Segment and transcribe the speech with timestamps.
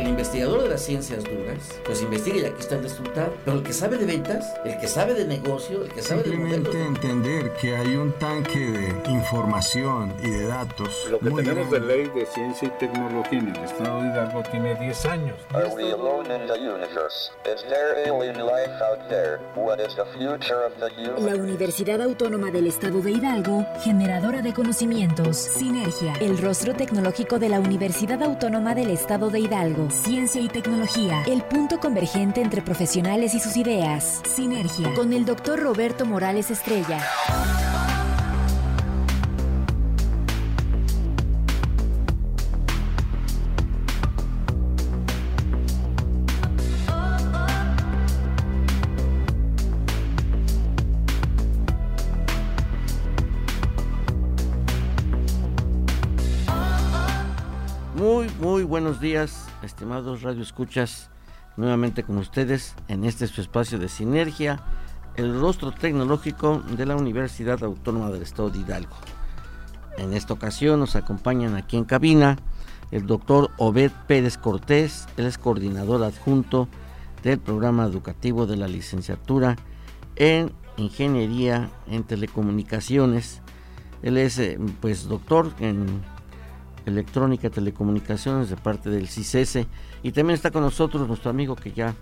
[0.00, 3.34] el investigador de las ciencias duras, pues investiga y aquí está el resultado.
[3.44, 6.30] Pero el que sabe de ventas, el que sabe de negocio, el que sabe de
[6.30, 11.06] Simplemente entender que hay un tanque de información y de datos.
[11.10, 14.74] Lo que tenemos de ley de ciencia y tecnología en el estado de Hidalgo tiene
[14.74, 15.36] 10 años.
[15.52, 17.30] Are we alone in the universe?
[17.44, 19.38] Is there alien life out there?
[19.54, 20.90] What is the future of the
[21.20, 21.34] La?
[21.34, 25.36] Universidad Autónoma del Estado de Hidalgo, generadora de conocimientos.
[25.36, 29.89] Sinergia, el rostro tecnológico de la Universidad Autónoma del Estado de Hidalgo.
[29.90, 34.22] Ciencia y tecnología, el punto convergente entre profesionales y sus ideas.
[34.34, 37.00] Sinergia, con el doctor Roberto Morales Estrella.
[58.70, 61.10] Buenos días, estimados Radio Escuchas,
[61.56, 64.62] nuevamente con ustedes en este su espacio de sinergia,
[65.16, 68.94] el rostro tecnológico de la Universidad Autónoma del Estado de Hidalgo.
[69.98, 72.36] En esta ocasión nos acompañan aquí en cabina
[72.92, 76.68] el doctor Obed Pérez Cortés, él es coordinador adjunto
[77.24, 79.56] del programa educativo de la licenciatura
[80.14, 83.42] en Ingeniería en Telecomunicaciones.
[84.04, 86.02] Él es eh, pues doctor en
[86.90, 89.66] electrónica telecomunicaciones de parte del CICESE
[90.02, 91.94] y también está con nosotros nuestro amigo que ya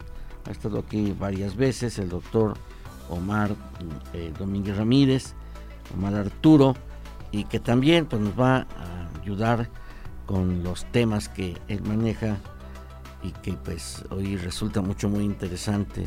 [0.46, 2.54] ha estado aquí varias veces, el doctor
[3.10, 3.54] Omar
[4.12, 5.34] eh, Domínguez Ramírez,
[5.94, 6.74] Omar Arturo,
[7.30, 9.68] y que también pues, nos va a ayudar
[10.26, 12.36] con los temas que él maneja
[13.22, 16.06] y que pues hoy resulta mucho muy interesante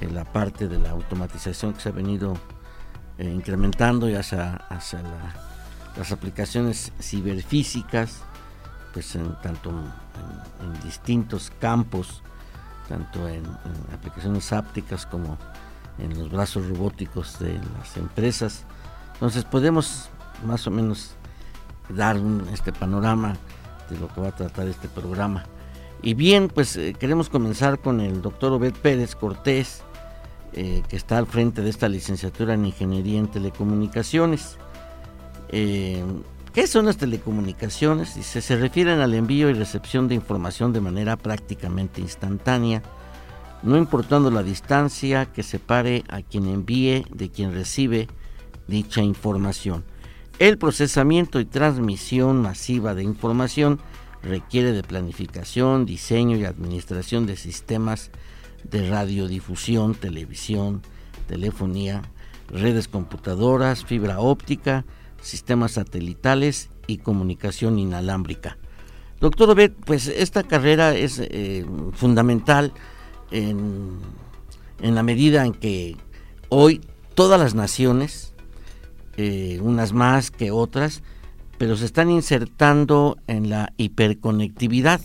[0.00, 2.34] en la parte de la automatización que se ha venido
[3.18, 5.47] eh, incrementando y hacia, hacia la
[5.98, 8.22] las aplicaciones ciberfísicas,
[8.94, 12.22] pues en, tanto en, distintos campos,
[12.88, 13.44] tanto en,
[13.92, 15.36] aplicaciones ápticas como
[15.98, 18.64] en los brazos robóticos de las empresas.
[19.14, 20.08] Entonces podemos
[20.46, 21.14] más o menos
[21.88, 22.16] dar
[22.52, 23.36] este panorama
[23.90, 25.44] de lo que va a tratar este programa.
[26.00, 29.82] Y bien, pues eh, queremos comenzar con el doctor Obed Pérez Cortés,
[30.52, 34.58] eh, que está al frente de esta licenciatura en Ingeniería en Telecomunicaciones.
[35.50, 36.04] Eh,
[36.52, 38.14] ¿Qué son las telecomunicaciones?
[38.16, 42.82] Dice, se refieren al envío y recepción de información de manera prácticamente instantánea,
[43.62, 48.08] no importando la distancia que separe a quien envíe de quien recibe
[48.66, 49.84] dicha información.
[50.38, 53.80] El procesamiento y transmisión masiva de información
[54.22, 58.10] requiere de planificación, diseño y administración de sistemas
[58.64, 60.82] de radiodifusión, televisión,
[61.26, 62.02] telefonía,
[62.48, 64.84] redes computadoras, fibra óptica,
[65.28, 68.58] sistemas satelitales y comunicación inalámbrica.
[69.20, 72.72] Doctor Obed, pues esta carrera es eh, fundamental
[73.30, 73.98] en,
[74.80, 75.96] en, la medida en que
[76.48, 76.80] hoy
[77.14, 78.32] todas las naciones,
[79.16, 81.02] eh, unas más que otras,
[81.58, 85.00] pero se están insertando en la hiperconectividad,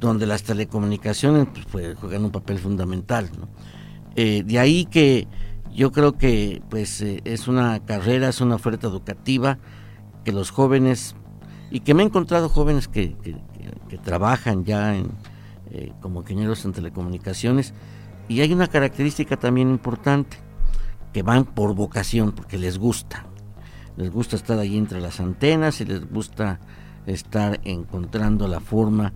[0.00, 3.30] donde las telecomunicaciones pues, juegan un papel fundamental.
[4.16, 5.28] Eh, de ahí que
[5.74, 9.58] yo creo que pues eh, es una carrera, es una oferta educativa
[10.24, 11.16] que los jóvenes,
[11.70, 13.16] y que me he encontrado jóvenes que,
[13.88, 15.10] que, trabajan ya en,
[15.70, 17.74] eh, como ingenieros en telecomunicaciones,
[18.28, 20.36] y hay una característica también importante,
[21.12, 23.26] que van por vocación, porque les gusta.
[23.96, 26.60] Les gusta estar ahí entre las antenas y les gusta
[27.06, 29.12] estar encontrando la forma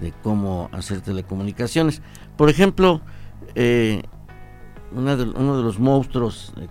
[0.00, 2.00] de cómo hacer telecomunicaciones.
[2.36, 3.02] Por ejemplo,
[3.54, 4.02] eh,
[4.92, 5.16] uno
[5.56, 6.68] de los monstruos eh,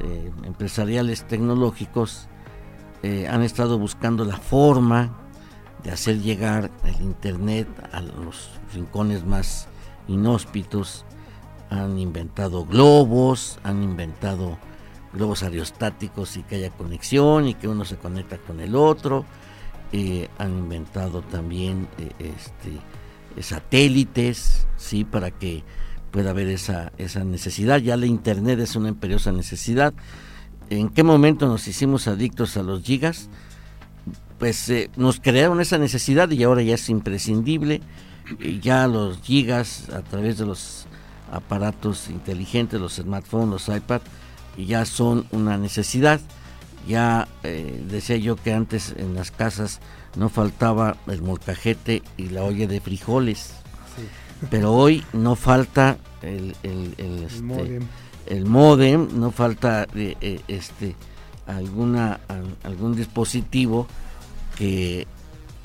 [0.00, 2.28] eh, empresariales tecnológicos
[3.02, 5.18] eh, han estado buscando la forma
[5.82, 9.68] de hacer llegar el internet a los rincones más
[10.06, 11.04] inhóspitos.
[11.70, 14.58] Han inventado globos, han inventado
[15.12, 19.24] globos aerostáticos y que haya conexión y que uno se conecta con el otro.
[20.38, 21.88] han inventado también
[22.18, 22.78] este,
[23.42, 25.64] satélites, sí, para que
[26.12, 27.78] pueda haber esa, esa necesidad.
[27.78, 29.92] Ya la Internet es una imperiosa necesidad.
[30.70, 33.28] ¿En qué momento nos hicimos adictos a los gigas?
[34.38, 37.80] Pues eh, nos crearon esa necesidad y ahora ya es imprescindible.
[38.60, 40.86] Ya los gigas a través de los
[41.32, 44.02] aparatos inteligentes, los smartphones, los iPad,
[44.56, 46.20] ya son una necesidad.
[46.86, 49.80] Ya eh, decía yo que antes en las casas
[50.16, 53.61] no faltaba el molcajete y la olla de frijoles
[54.50, 57.82] pero hoy no falta el, el, el, este, modem.
[58.26, 59.08] el modem.
[59.14, 60.94] no falta eh, eh, este
[61.46, 63.86] alguna al, algún dispositivo
[64.56, 65.06] que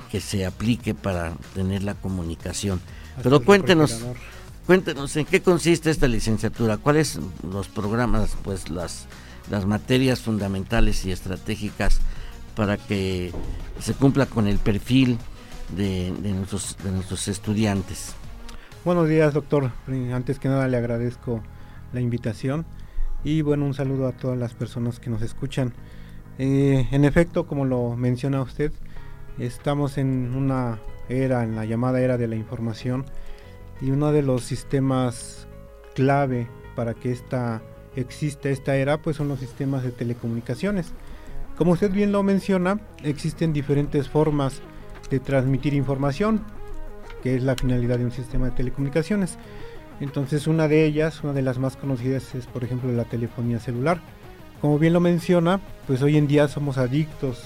[0.08, 2.82] que se aplique para tener la comunicación.
[3.22, 4.04] Pero cuéntenos,
[4.66, 7.20] cuéntenos en qué consiste esta licenciatura, cuáles
[7.50, 9.06] los programas, pues las,
[9.50, 12.00] las materias fundamentales y estratégicas
[12.56, 13.32] para que
[13.80, 15.18] se cumpla con el perfil
[15.76, 18.14] de, nuestros, de nuestros estudiantes.
[18.88, 19.70] Buenos días, doctor.
[20.14, 21.42] Antes que nada le agradezco
[21.92, 22.66] la invitación
[23.22, 25.74] y bueno, un saludo a todas las personas que nos escuchan.
[26.40, 28.72] Eh, en efecto, como lo menciona usted,
[29.40, 30.80] estamos en una
[31.10, 33.04] era, en la llamada era de la información,
[33.82, 35.50] y uno de los sistemas
[35.94, 37.62] clave para que esta
[37.98, 40.94] exista esta era, pues son los sistemas de telecomunicaciones.
[41.58, 44.62] Como usted bien lo menciona, existen diferentes formas
[45.10, 46.42] de transmitir información,
[47.24, 49.38] que es la finalidad de un sistema de telecomunicaciones.
[50.00, 54.02] Entonces una de ellas, una de las más conocidas es por ejemplo la telefonía celular.
[54.62, 57.44] Como bien lo menciona, pues hoy en día somos adictos.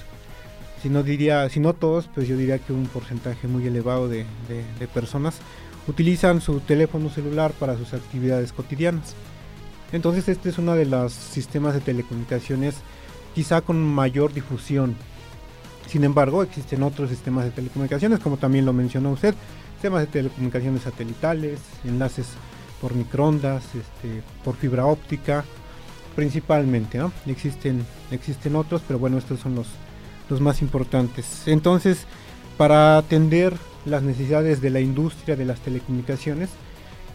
[0.82, 4.26] Si no diría, si no todos, pues yo diría que un porcentaje muy elevado de,
[4.94, 5.40] personas
[5.88, 9.16] utilizan su teléfono celular para sus actividades cotidianas.
[9.92, 12.76] Entonces este es uno de los sistemas de telecomunicaciones
[13.36, 14.96] quizá con mayor difusión.
[15.88, 19.36] Sin embargo, existen otros sistemas de telecomunicaciones, como también lo mencionó usted,
[19.82, 22.28] sistemas de telecomunicaciones satelitales, enlaces
[22.80, 25.44] por microondas, este, por fibra óptica,
[26.16, 27.12] principalmente, ¿no?
[27.26, 29.66] Existen, existen otros, pero bueno, estos son los,
[30.30, 31.48] los más importantes.
[31.48, 32.06] Entonces,
[32.60, 33.56] para atender
[33.86, 36.52] las necesidades de la industria de las telecomunicaciones,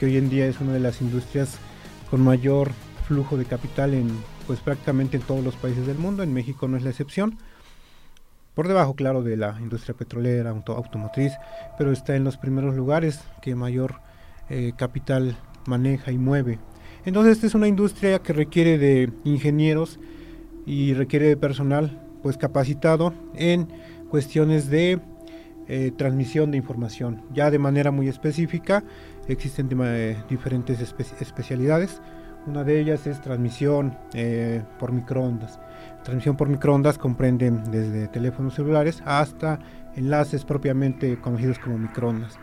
[0.01, 1.59] que hoy en día es una de las industrias
[2.11, 2.73] con mayor
[3.07, 4.11] flujo de capital en
[4.49, 7.39] pues prácticamente en todos los países del mundo, en México no es la excepción,
[8.57, 11.35] por debajo, claro, de la industria petrolera, automotriz,
[11.77, 14.01] pero está en los primeros lugares que mayor
[14.49, 15.37] eh, capital
[15.67, 16.59] maneja y mueve.
[17.05, 20.01] Entonces, esta es una industria que requiere de ingenieros
[20.65, 23.69] y requiere de personal pues capacitado en
[24.09, 25.01] cuestiones de
[25.69, 27.25] eh, transmisión de información.
[27.35, 28.83] Ya de manera muy específica
[29.29, 32.01] existen eh, diferentes especialidades.
[32.47, 33.99] Una de ellas es transmisión
[34.79, 35.59] por microondas
[36.07, 39.59] transmisión por microondas comprende desde teléfonos celulares hasta
[39.97, 42.39] enlaces propiamente conocidos como microondas.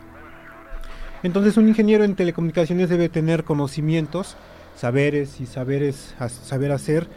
[1.23, 4.35] Entonces un ingeniero en telecomunicaciones debe tener conocimientos,
[4.75, 7.07] saberes y saberes saber hacer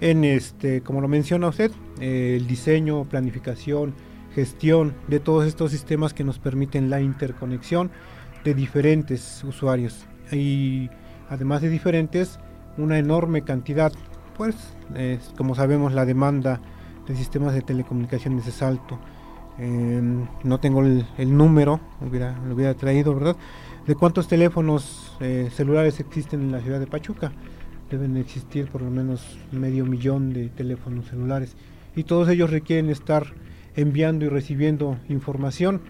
[0.00, 1.70] en este, como lo menciona usted,
[2.00, 3.94] eh, el diseño, planificación,
[4.34, 7.92] gestión de todos estos sistemas que nos permiten la interconexión
[8.42, 10.90] de diferentes usuarios y
[11.30, 12.40] además de diferentes
[12.76, 13.92] una enorme cantidad
[14.36, 14.56] pues
[15.36, 16.60] como sabemos la demanda
[17.06, 18.98] de sistemas de telecomunicaciones es alto.
[19.58, 23.36] Em, no tengo el, número, hubiera, lo hubiera traído, ¿verdad?
[23.86, 27.32] De cuántos teléfonos eh, celulares existen en la ciudad de Pachuca.
[27.90, 31.54] Deben existir por lo menos medio millón de teléfonos celulares.
[31.94, 33.26] Y todos ellos requieren estar
[33.76, 35.82] enviando y recibiendo información,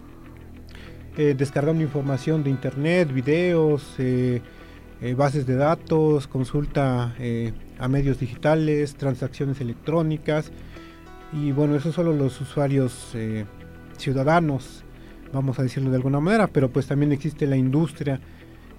[1.17, 3.95] eh, descargando información de internet, videos,
[5.01, 7.15] eh, bases de datos, consulta
[7.79, 10.53] a medios digitales, transacciones electrónicas
[11.35, 13.45] y bueno, eso solo los usuarios eh,
[13.99, 14.85] ciudadanos,
[15.33, 18.21] vamos a decirlo de alguna manera, pero pues también existe la industria,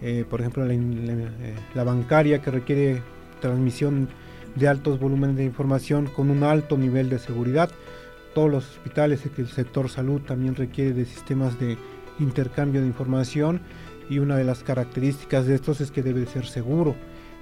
[0.01, 1.29] eh, por ejemplo eh,
[1.73, 3.01] la, bancaria que requiere
[3.41, 4.07] transmisión
[4.55, 7.69] de altos volúmenes de información con un alto nivel de seguridad.
[8.33, 11.77] Todos los hospitales, el sector salud también requiere de sistemas de
[12.19, 13.59] intercambio de información
[14.09, 16.95] y una de las características de estos es que debe ser seguro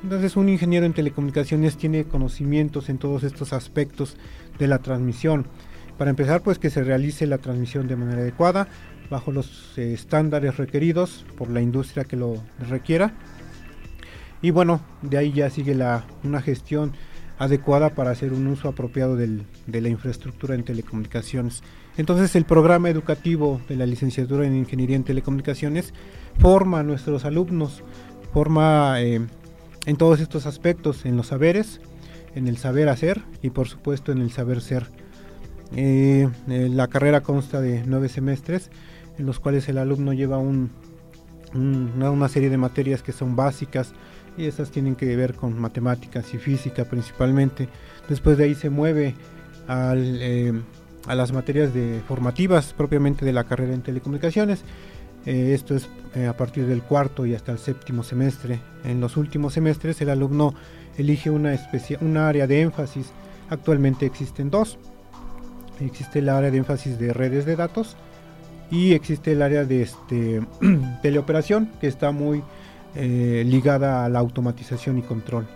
[0.03, 4.17] entonces un ingeniero en telecomunicaciones tiene conocimientos en todos estos aspectos
[4.59, 5.47] de la transmisión.
[5.97, 8.67] Para empezar, pues que se realice la transmisión de manera adecuada,
[9.09, 13.13] bajo los eh, estándares requeridos por la industria que lo requiera.
[14.41, 16.91] Y bueno, de ahí ya sigue la, una gestión
[17.39, 21.63] adecuada para hacer un uso apropiado de la infraestructura en telecomunicaciones.
[21.97, 25.93] Entonces el programa educativo de la licenciatura en Ingeniería en Telecomunicaciones
[26.39, 27.83] forma a nuestros alumnos,
[28.33, 29.21] forma eh,
[29.85, 31.81] en todos estos aspectos, en los saberes,
[32.35, 34.87] en el saber hacer y por supuesto en el saber ser.
[35.75, 38.69] Eh, eh, la carrera consta de nueve semestres
[39.17, 40.71] en los cuales el alumno lleva un,
[41.53, 43.93] una serie de materias que son básicas
[44.37, 47.69] y esas tienen que ver con matemáticas y física principalmente.
[48.09, 49.15] Después de ahí se mueve
[49.69, 50.53] eh,
[51.07, 54.63] a las materias de formativas propiamente de la carrera en telecomunicaciones
[55.25, 58.59] eh, esto es eh, a partir del cuarto y hasta el séptimo semestre.
[58.83, 60.53] En los últimos semestres el alumno
[60.97, 61.57] elige una,
[62.01, 63.11] una área de énfasis.
[63.49, 64.77] Actualmente existen dos.
[65.79, 67.95] Existe el área de énfasis de redes de datos
[68.69, 70.45] y existe el área de este,
[71.01, 72.43] teleoperación que está muy
[72.95, 75.47] eh, ligada a la automatización y control.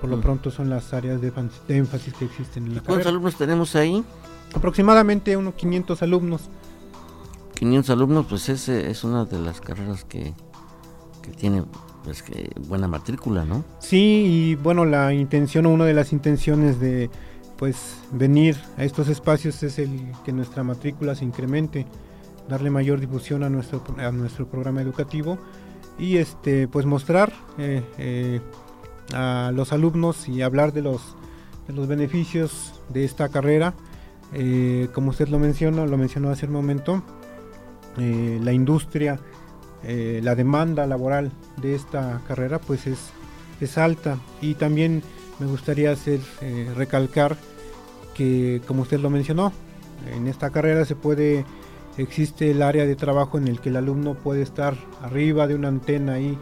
[0.00, 0.20] Por lo mm.
[0.22, 1.32] pronto son las áreas de,
[1.68, 4.04] énfasis que existen en la ¿Cuántos alumnos tenemos ahí?
[4.54, 6.48] Aproximadamente unos 500 alumnos
[7.54, 10.34] 500 alumnos, pues ese es una de las carreras que,
[11.22, 11.64] que tiene
[12.02, 13.64] pues que buena matrícula, ¿no?
[13.78, 17.10] Sí, y bueno, la intención o una de las intenciones de
[17.56, 21.86] pues venir a estos espacios es el que nuestra matrícula se incremente,
[22.48, 25.38] darle mayor difusión a nuestro a nuestro programa educativo
[25.98, 28.40] y este pues mostrar eh, eh,
[29.14, 31.00] a los alumnos y hablar de los
[31.68, 33.72] de los beneficios de esta carrera
[34.34, 37.02] eh, como usted lo menciona lo mencionó hace un momento
[37.96, 39.20] la industria
[39.84, 43.12] la demanda laboral de esta carrera pues es
[43.60, 45.04] es alta y también
[45.38, 46.18] me gustaría hacer
[46.74, 47.36] recalcar
[48.14, 49.52] que como usted lo mencionó
[50.12, 51.44] en esta carrera se puede
[51.96, 55.68] existe el área de trabajo en el que el alumno puede estar arriba de una
[55.68, 56.36] antena ahí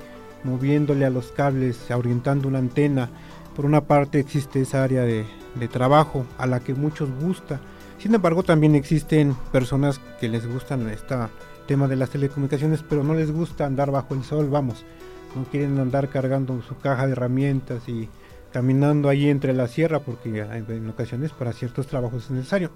[0.44, 3.11] moviéndole a los cables, orientando una antena.
[3.54, 5.26] Por una parte existe esa área de,
[5.70, 7.61] trabajo a la que muchos gusta.
[8.02, 11.14] Sin embargo, también existen personas que les gustan este
[11.68, 14.85] tema de las telecomunicaciones, pero no les gusta andar bajo el sol, vamos.
[15.37, 18.09] No quieren andar cargando su caja de herramientas y
[18.52, 22.73] caminando ahí entre la sierra, porque en ocasiones para ciertos trabajos es necesario.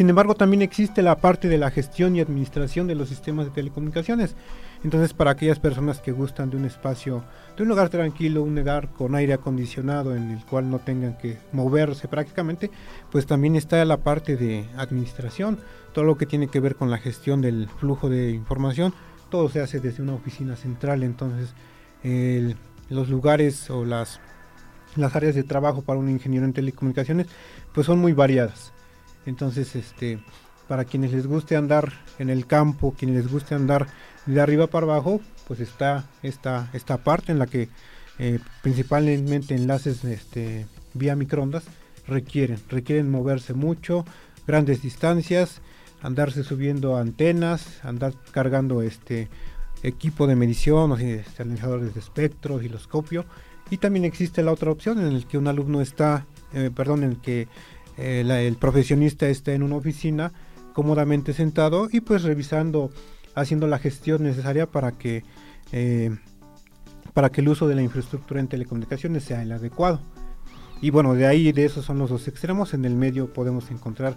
[0.00, 3.52] Sin embargo, también existe la parte de la gestión y administración de los sistemas de
[3.52, 4.34] telecomunicaciones.
[4.82, 7.22] Entonces, para aquellas personas que gustan de un espacio,
[7.54, 11.36] de un lugar tranquilo, un lugar con aire acondicionado en el cual no tengan que
[11.52, 12.70] moverse prácticamente,
[13.12, 15.58] pues también está la parte de administración,
[15.92, 18.94] todo lo que tiene que ver con la gestión del flujo de información,
[19.28, 21.52] todo se hace desde una oficina central, entonces
[22.88, 24.18] los lugares o las,
[24.96, 27.26] las áreas de trabajo para un ingeniero en telecomunicaciones
[27.74, 28.72] pues son muy variadas.
[29.26, 30.18] Entonces, este,
[30.68, 33.88] para quienes les guste andar en el campo, quienes les guste andar
[34.26, 37.68] de arriba para abajo, pues está esta, esta parte en la que
[38.18, 41.64] eh, principalmente enlaces este, vía microondas
[42.06, 44.04] requieren, requieren moverse mucho,
[44.46, 45.60] grandes distancias,
[46.02, 49.28] andarse subiendo antenas, andar cargando este
[49.82, 53.24] equipo de medición, o sea, analizadores de espectro, osciloscopio,
[53.70, 57.10] y también existe la otra opción en el que un alumno está, eh, perdón, en
[57.10, 57.48] el que
[58.00, 60.32] eh, el profesionista está en una oficina
[60.72, 62.90] cómodamente sentado y pues revisando,
[63.34, 65.24] haciendo la gestión necesaria para que,
[65.72, 66.16] eh,
[67.12, 70.00] para que el uso de la infraestructura en telecomunicaciones sea el adecuado.
[70.80, 72.72] Y bueno, de ahí, de esos son los dos extremos.
[72.72, 74.16] En el medio podemos encontrar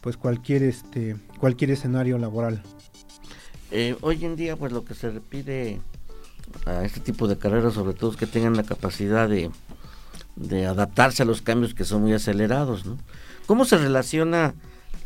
[0.00, 2.62] pues cualquier, este, cualquier escenario laboral.
[3.70, 5.80] Eh, hoy en día pues lo que se pide
[6.64, 9.50] a este tipo de carreras sobre todo es que tengan la capacidad de
[10.38, 12.86] de adaptarse a los cambios que son muy acelerados.
[12.86, 12.96] ¿no?
[13.46, 14.54] ¿Cómo se relaciona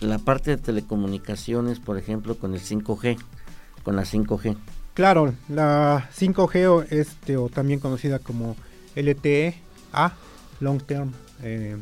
[0.01, 3.19] la parte de telecomunicaciones, por ejemplo, con el 5G,
[3.83, 4.57] con la 5G?
[4.95, 8.57] Claro, la 5G o, este, o también conocida como
[8.95, 9.55] LTE
[9.93, 10.13] A,
[10.61, 11.13] Long Term
[11.43, 11.77] eh,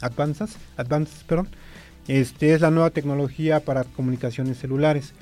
[0.00, 1.48] Advances, Advances perdón,
[2.08, 5.12] este, es la nueva tecnología para comunicaciones celulares.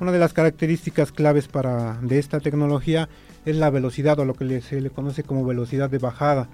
[0.00, 3.08] Una de las características claves para, de esta tecnología
[3.46, 6.48] es la velocidad o lo que se le conoce como velocidad de bajada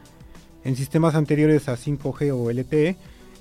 [0.64, 2.97] en sistemas anteriores a 5G o LTE,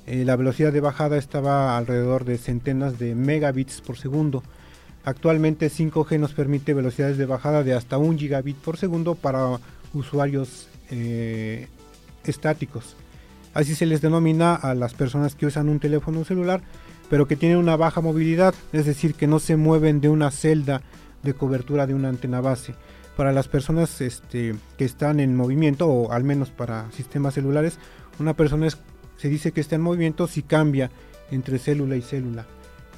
[0.08, 4.44] eh, la velocidad de bajada estaba alrededor de centenas de megabits por segundo.
[5.04, 9.60] Actualmente 5G nos permite velocidades de bajada de hasta un gigabit por segundo para
[9.94, 11.68] usuarios eh,
[12.24, 12.96] estáticos.
[13.54, 16.62] Así se les denomina a las personas que usan un teléfono celular,
[17.10, 20.82] pero que tienen una baja movilidad, es decir, que no se mueven de una celda
[21.24, 22.76] de cobertura de una antena base
[23.20, 27.78] para las personas este, que están en movimiento, o al menos para sistemas celulares,
[28.18, 28.70] una persona
[29.18, 30.90] se dice que está en movimiento si cambia
[31.30, 32.46] entre célula y célula.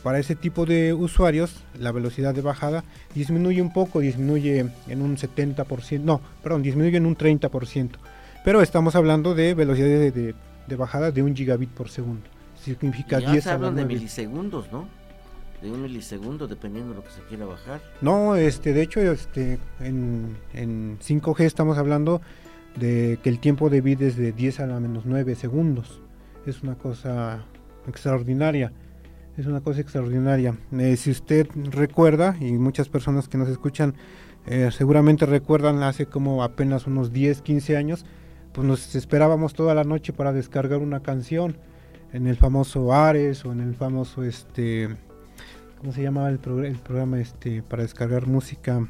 [0.04, 2.84] Para ese tipo de usuarios, la velocidad de bajada
[3.16, 7.90] disminuye un poco, disminuye en un 70%, no, perdón, disminuye en un 30%.
[8.46, 12.30] Pero estamos hablando de velocidades de, bajada de un gigabit por segundo.
[12.64, 14.88] Significa ya 10 se hablan de milisegundos, ¿no?
[15.62, 17.82] De un milisegundo dependiendo de lo que se quiera bajar.
[18.02, 22.22] No, este, de hecho, este, en, en 5G estamos hablando
[22.76, 26.02] de que el tiempo de vida es de 10 a la menos 9 segundos.
[26.46, 27.46] Es una cosa
[27.88, 28.72] extraordinaria.
[29.38, 30.58] Es una cosa extraordinaria.
[30.78, 33.96] Eh, si usted recuerda, y muchas personas que nos escuchan
[34.46, 38.06] eh, seguramente recuerdan hace como apenas unos 10, 15 años,
[38.54, 41.58] pues nos esperábamos toda la noche para descargar una canción
[42.12, 44.90] en el famoso Ares o en el famoso este
[45.82, 48.88] ¿cómo se llamaba el, programa este para descargar música?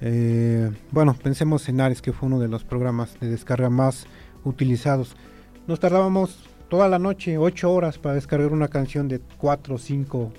[0.00, 4.06] Eh, bueno, pensemos en Ares, que fue uno de los programas de descarga más
[4.42, 5.14] utilizados.
[5.66, 10.32] Nos tardábamos toda la noche, 8 horas para descargar una canción de 4 o 5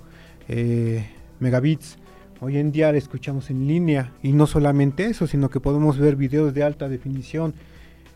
[0.48, 1.08] eh,
[1.40, 2.00] megabits.
[2.42, 6.16] Hoy en día la escuchamos en línea y no solamente eso, sino que podemos ver
[6.16, 7.54] videos de alta definición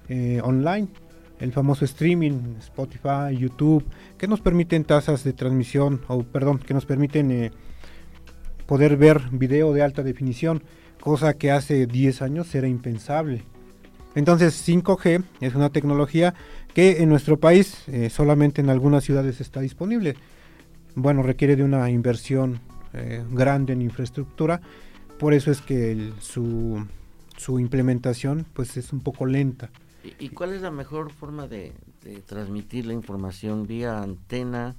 [0.10, 0.88] eh, online.
[1.40, 3.86] El famoso streaming, Spotify, YouTube,
[4.18, 7.52] que nos permiten tasas de transmisión, o perdón, que nos permiten eh,
[8.66, 10.64] poder ver video de alta definición,
[11.00, 13.44] cosa que hace 10 años era impensable.
[14.16, 16.34] Entonces 5G es una tecnología
[16.74, 20.16] que en nuestro país eh, solamente en algunas ciudades está disponible.
[20.96, 22.60] Bueno, requiere de una inversión
[22.94, 24.62] eh, grande en infraestructura,
[25.20, 26.84] por eso es que su,
[27.38, 29.70] su implementación pues es un poco lenta.
[30.20, 31.74] ¿Y, cuál es la mejor forma de,
[32.26, 34.76] transmitir la información vía antena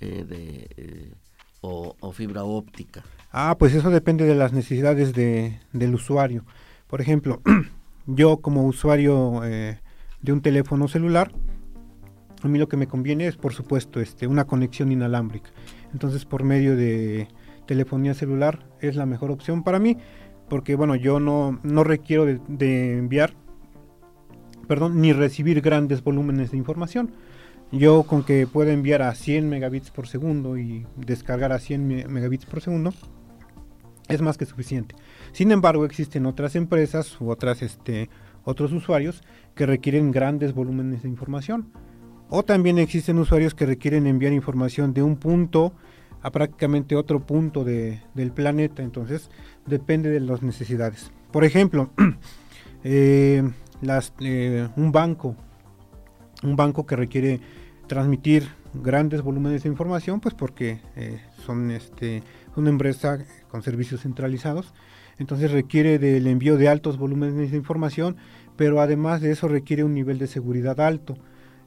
[0.00, 1.12] eh, eh,
[1.60, 3.02] o, fibra óptica?
[3.30, 6.44] Ah, pues eso depende de las necesidades de, del usuario.
[6.86, 7.40] Por ejemplo,
[8.06, 9.80] yo como usuario eh,
[10.20, 11.32] de un teléfono celular,
[12.42, 15.50] a mí lo que me conviene es, por supuesto, este, una conexión inalámbrica.
[15.92, 17.28] Entonces, por medio de
[17.66, 19.96] telefonía celular es la mejor opción para mí,
[20.48, 23.34] porque bueno, yo no, no requiero de enviar
[24.66, 27.12] perdón, ni recibir grandes volúmenes de información.
[27.70, 32.44] Yo con que pueda enviar a 100 megabits por segundo y descargar a 100 megabits
[32.44, 32.92] por segundo
[34.08, 34.94] es más que suficiente.
[35.32, 38.10] Sin embargo, existen otras empresas u otras, este,
[38.44, 39.22] otros usuarios
[39.54, 41.72] que requieren grandes volúmenes de información.
[42.28, 45.72] O también existen usuarios que requieren enviar información de un punto
[46.22, 48.82] a prácticamente otro punto del planeta.
[48.82, 49.30] Entonces,
[49.66, 51.10] depende de las necesidades.
[51.30, 51.90] Por ejemplo,
[52.84, 53.42] eh,
[54.20, 55.36] eh, un banco,
[56.42, 57.40] un banco que requiere
[57.86, 62.22] transmitir grandes volúmenes de información, pues porque eh, son este,
[62.56, 64.72] una empresa con servicios centralizados,
[65.18, 68.16] entonces requiere del envío de altos volúmenes de información,
[68.56, 71.16] pero además de eso requiere un nivel de seguridad alto.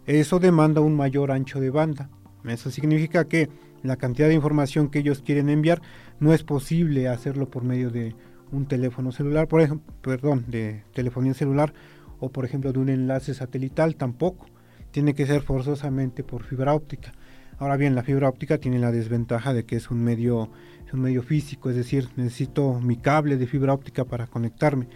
[0.05, 2.09] Eso demanda un mayor ancho de banda.
[2.45, 3.49] Eso significa que
[3.81, 5.81] la cantidad de información que ellos quieren enviar
[6.19, 8.15] no es posible hacerlo por medio de
[8.51, 11.73] un teléfono celular, por ejemplo, perdón, de telefonía celular
[12.19, 14.47] o por ejemplo de un enlace satelital, tampoco.
[14.91, 17.11] Tiene que ser forzosamente por fibra óptica.
[17.57, 20.49] Ahora bien, la fibra óptica tiene la desventaja de que es un medio,
[20.85, 24.87] es un medio físico, es decir, necesito mi cable de fibra óptica para conectarme.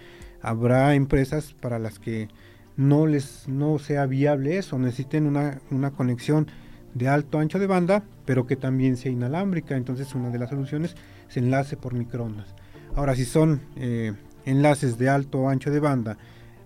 [0.42, 2.30] Habrá empresas para las que
[2.76, 6.48] no les no sea viable eso, necesiten una, una conexión
[6.94, 9.76] de alto ancho de banda, pero que también sea inalámbrica.
[9.76, 10.96] Entonces una de las soluciones
[11.30, 12.56] es enlace por microondas.
[12.96, 14.14] Ahora, si son eh,
[14.46, 16.18] enlaces de alto ancho de banda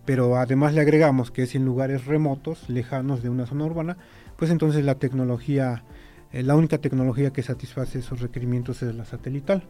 [0.06, 3.98] pero además le agregamos que es en lugares remotos, lejanos de una zona urbana,
[4.38, 5.84] pues entonces la tecnología,
[6.32, 9.64] eh, la única tecnología que satisface esos requerimientos es la satelital.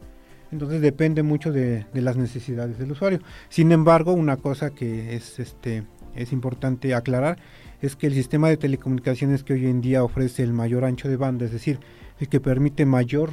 [0.52, 3.19] Entonces depende mucho de, las necesidades del usuario.
[3.50, 5.84] Sin embargo, una cosa que es, este,
[6.15, 7.38] es importante aclarar
[7.82, 11.17] es que el sistema de telecomunicaciones que hoy en día ofrece el mayor ancho de
[11.17, 11.80] banda, es decir,
[12.19, 13.32] el que permite mayor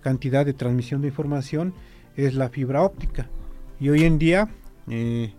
[0.00, 1.74] cantidad de transmisión de información,
[2.16, 3.28] es la fibra óptica.
[3.80, 4.48] Y hoy en día
[4.88, 5.34] eh,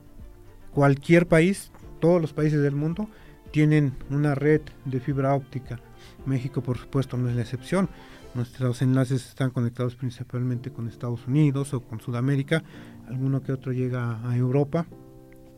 [0.78, 3.10] cualquier país, todos los países del mundo,
[3.50, 5.80] tienen una red de fibra óptica.
[6.28, 7.90] México, por supuesto, no es la excepción.
[8.36, 12.64] Nuestros enlaces están conectados principalmente con Estados Unidos o con Sudamérica,
[13.08, 14.86] alguno que otro llega a Europa,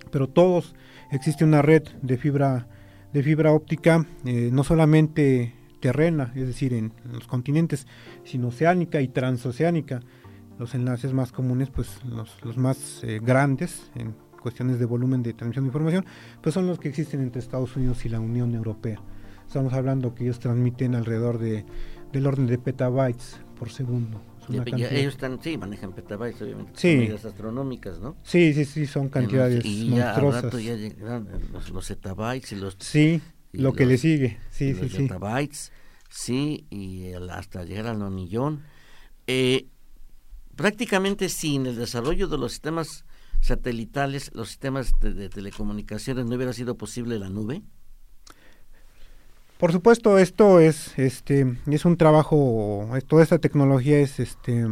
[0.10, 0.74] pero todos
[1.12, 2.70] existe una red de fibra
[3.12, 7.88] de fibra óptica, eh, no solamente terrena, es decir, en los continentes,
[8.24, 10.00] sino oceánica y transoceánica.
[10.58, 15.66] Los enlaces más comunes, pues los, más eh, grandes en cuestiones de volumen de transmisión
[15.66, 16.06] de información,
[16.42, 19.02] pues son los que existen entre Estados Unidos y la Unión Europea.
[19.46, 21.66] Estamos hablando que ellos transmiten alrededor de
[22.12, 24.22] del orden de petabytes por segundo.
[24.50, 26.72] ellos están, sí, manejan petabytes, obviamente.
[26.76, 27.08] Sí.
[27.08, 28.16] Son astronómicas, ¿no?
[28.24, 30.44] Sí, sí, sí, son cantidades y ya monstruosas.
[30.46, 31.92] rato ya llegan los, los
[32.52, 32.78] y los...
[32.80, 33.22] Sí,
[33.52, 34.98] lo que le sigue, sí, sí, sí.
[35.04, 35.72] Petabytes,
[36.10, 38.64] sí, y hasta llegar al nonillón.
[39.28, 39.68] Eh,
[40.56, 43.06] prácticamente sin el desarrollo de los sistemas
[43.42, 47.62] satelitales, los sistemas de, telecomunicaciones, ¿no hubiera sido posible la nube?
[49.58, 54.66] Por supuesto, esto es, este, es un trabajo, toda esta tecnología es, este,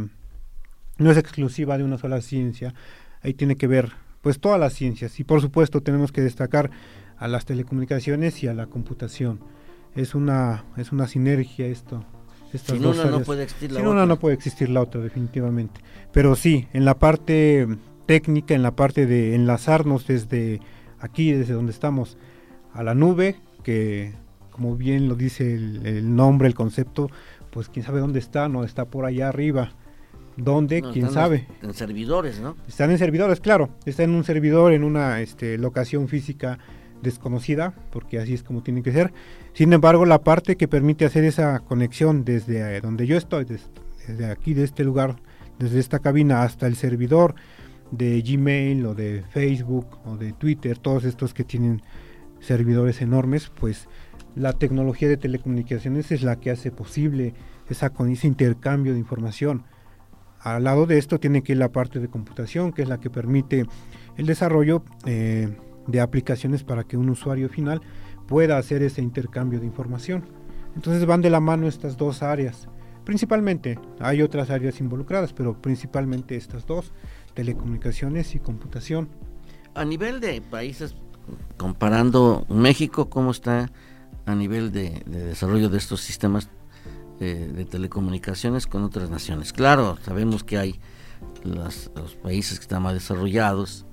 [0.98, 2.74] no es exclusiva de una sola ciencia.
[3.20, 5.20] Ahí tiene que ver, pues, todas las ciencias.
[5.20, 6.70] Y por supuesto, tenemos que destacar
[7.18, 9.40] a las telecomunicaciones y a la computación.
[9.94, 12.04] Es una, es una sinergia esto.
[12.64, 15.80] Sin una no puede existir la Sin una no puede existir la otra, definitivamente.
[16.12, 17.68] Pero sí, en la parte
[18.08, 20.60] técnica en la parte de enlazarnos desde
[20.98, 22.16] aquí, desde donde estamos,
[22.72, 24.14] a la nube, que
[24.50, 27.10] como bien lo dice el, nombre, el concepto,
[27.50, 29.72] pues quién sabe dónde está, no está por allá arriba.
[30.38, 30.82] ¿Dónde?
[30.92, 31.46] ¿Quién sabe?
[31.62, 32.56] En servidores, ¿no?
[32.66, 33.68] Están en servidores, claro.
[33.84, 36.58] Está en un servidor, en una este, locación física
[37.02, 39.12] desconocida, porque así es como tiene que ser.
[39.52, 44.30] Sin embargo, la parte que permite hacer esa conexión desde eh, donde yo estoy, desde
[44.30, 45.16] aquí, de este lugar,
[45.58, 47.34] desde esta cabina hasta el servidor,
[47.90, 51.82] de Gmail o de Facebook o de Twitter, todos estos que tienen
[52.40, 53.88] servidores enormes, pues
[54.34, 57.34] la tecnología de telecomunicaciones es la que hace posible
[57.68, 59.64] esa, ese intercambio de información.
[60.40, 63.10] Al lado de esto tiene que ir la parte de computación, que es la que
[63.10, 63.66] permite
[64.16, 65.48] el desarrollo eh,
[65.86, 67.80] de aplicaciones para que un usuario final
[68.26, 70.24] pueda hacer ese intercambio de información.
[70.76, 72.68] Entonces van de la mano estas dos áreas.
[73.04, 76.92] Principalmente, hay otras áreas involucradas, pero principalmente estas dos,
[77.38, 79.08] telecomunicaciones y computación.
[79.76, 80.96] A nivel de países,
[81.56, 83.70] comparando México, ¿cómo está
[84.26, 86.48] a nivel de, desarrollo de estos sistemas
[87.20, 89.52] eh, de telecomunicaciones con otras naciones?
[89.52, 90.80] Claro, sabemos que hay
[91.44, 93.86] los países que están más desarrollados,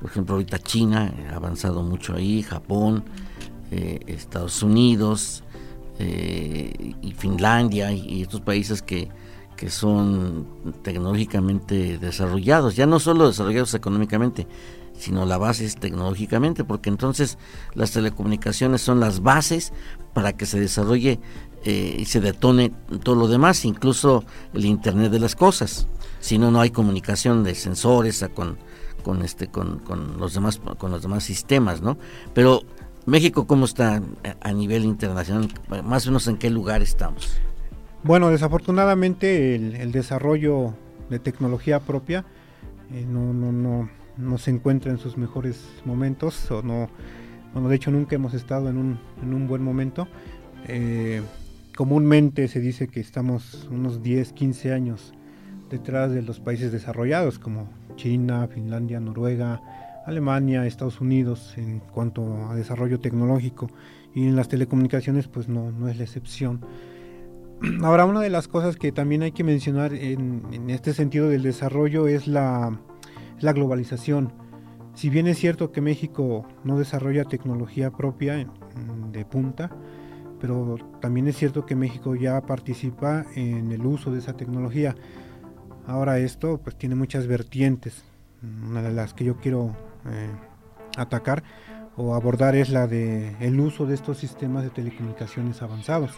[0.00, 3.04] por ejemplo, ahorita China ha avanzado mucho ahí, Japón,
[3.70, 5.44] eh, Estados Unidos
[6.00, 9.08] eh, y Finlandia y, estos países que,
[9.58, 10.46] que son
[10.82, 14.46] tecnológicamente desarrollados, ya no solo desarrollados económicamente,
[14.96, 17.38] sino la base es tecnológicamente, porque entonces
[17.74, 19.72] las telecomunicaciones son las bases
[20.14, 21.18] para que se desarrolle
[21.64, 25.88] eh, y se detone todo lo demás, incluso el Internet de las cosas.
[26.20, 28.58] Si no, no hay comunicación de sensores con,
[29.02, 31.96] con este con, con, los demás con los demás sistemas no
[32.34, 32.62] pero
[33.06, 34.02] México cómo está
[34.40, 35.48] a nivel internacional
[35.84, 37.30] más o menos en qué lugar estamos
[38.04, 40.74] bueno desafortunadamente el, desarrollo
[41.10, 42.24] de tecnología propia
[42.92, 46.88] eh, no, no, no, no se encuentra en sus mejores momentos o no
[47.52, 50.08] bueno de hecho nunca hemos estado en un, en un buen momento
[50.66, 51.22] eh,
[51.76, 55.12] comúnmente se dice que estamos unos 10 15 años
[55.70, 59.60] detrás de los países desarrollados como China, Finlandia, Noruega,
[60.06, 63.68] Alemania, Estados Unidos en cuanto a desarrollo tecnológico
[64.14, 66.60] y en las telecomunicaciones pues no, no es la excepción.
[67.82, 72.06] Ahora una de las cosas que también hay que mencionar en, este sentido del desarrollo
[72.06, 72.78] es la,
[73.40, 74.32] globalización.
[74.94, 78.48] Si bien es cierto que México no desarrolla tecnología propia
[79.12, 79.70] de punta,
[80.40, 84.96] pero también es cierto que México ya participa en el uso de esa tecnología.
[85.86, 88.04] Ahora esto pues tiene muchas vertientes.
[88.42, 90.30] Una de las que yo quiero eh,
[90.96, 91.42] atacar
[91.96, 96.12] o abordar es la de el uso de estos sistemas de telecomunicaciones avanzados.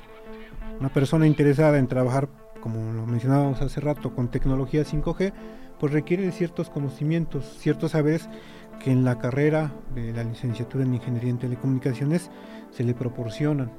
[0.81, 2.29] Una persona interesada en trabajar,
[2.61, 5.33] como lo mencionábamos hace rato, con tecnología 5G,
[5.79, 8.29] pues requiere ciertos conocimientos, ciertos saberes
[8.83, 12.31] que en la carrera de la licenciatura en Ingeniería en Telecomunicaciones
[12.71, 13.71] se le proporcionan.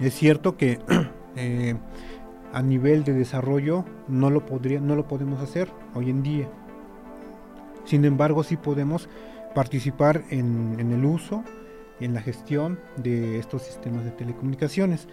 [0.00, 0.80] Es cierto que
[1.36, 1.76] eh,
[2.52, 6.48] a nivel de desarrollo no lo, podría, podemos hacer hoy en día.
[7.84, 9.08] Sin embargo, sí podemos
[9.54, 11.44] participar en, el uso
[11.98, 15.08] y en la gestión de estos sistemas de telecomunicaciones.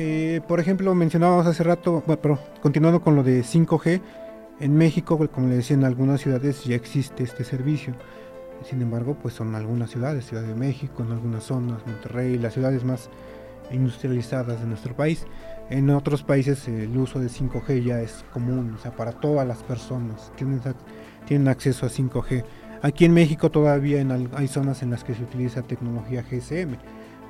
[0.00, 4.00] Eh, por ejemplo, mencionábamos hace rato, bueno, pero continuando con lo de 5G,
[4.60, 7.94] en México, como le decía, en algunas ciudades ya existe este servicio.
[8.62, 12.84] Sin embargo, pues son algunas ciudades, Ciudad de México, en algunas zonas, Monterrey, las ciudades
[12.84, 13.10] más
[13.72, 15.26] industrializadas de nuestro país.
[15.68, 19.64] En otros países el uso de 5G ya es común, o sea, para todas las
[19.64, 20.60] personas tienen,
[21.26, 22.44] tienen acceso a 5G.
[22.82, 24.06] Aquí en México todavía
[24.36, 26.76] hay zonas en las que se utiliza tecnología GSM,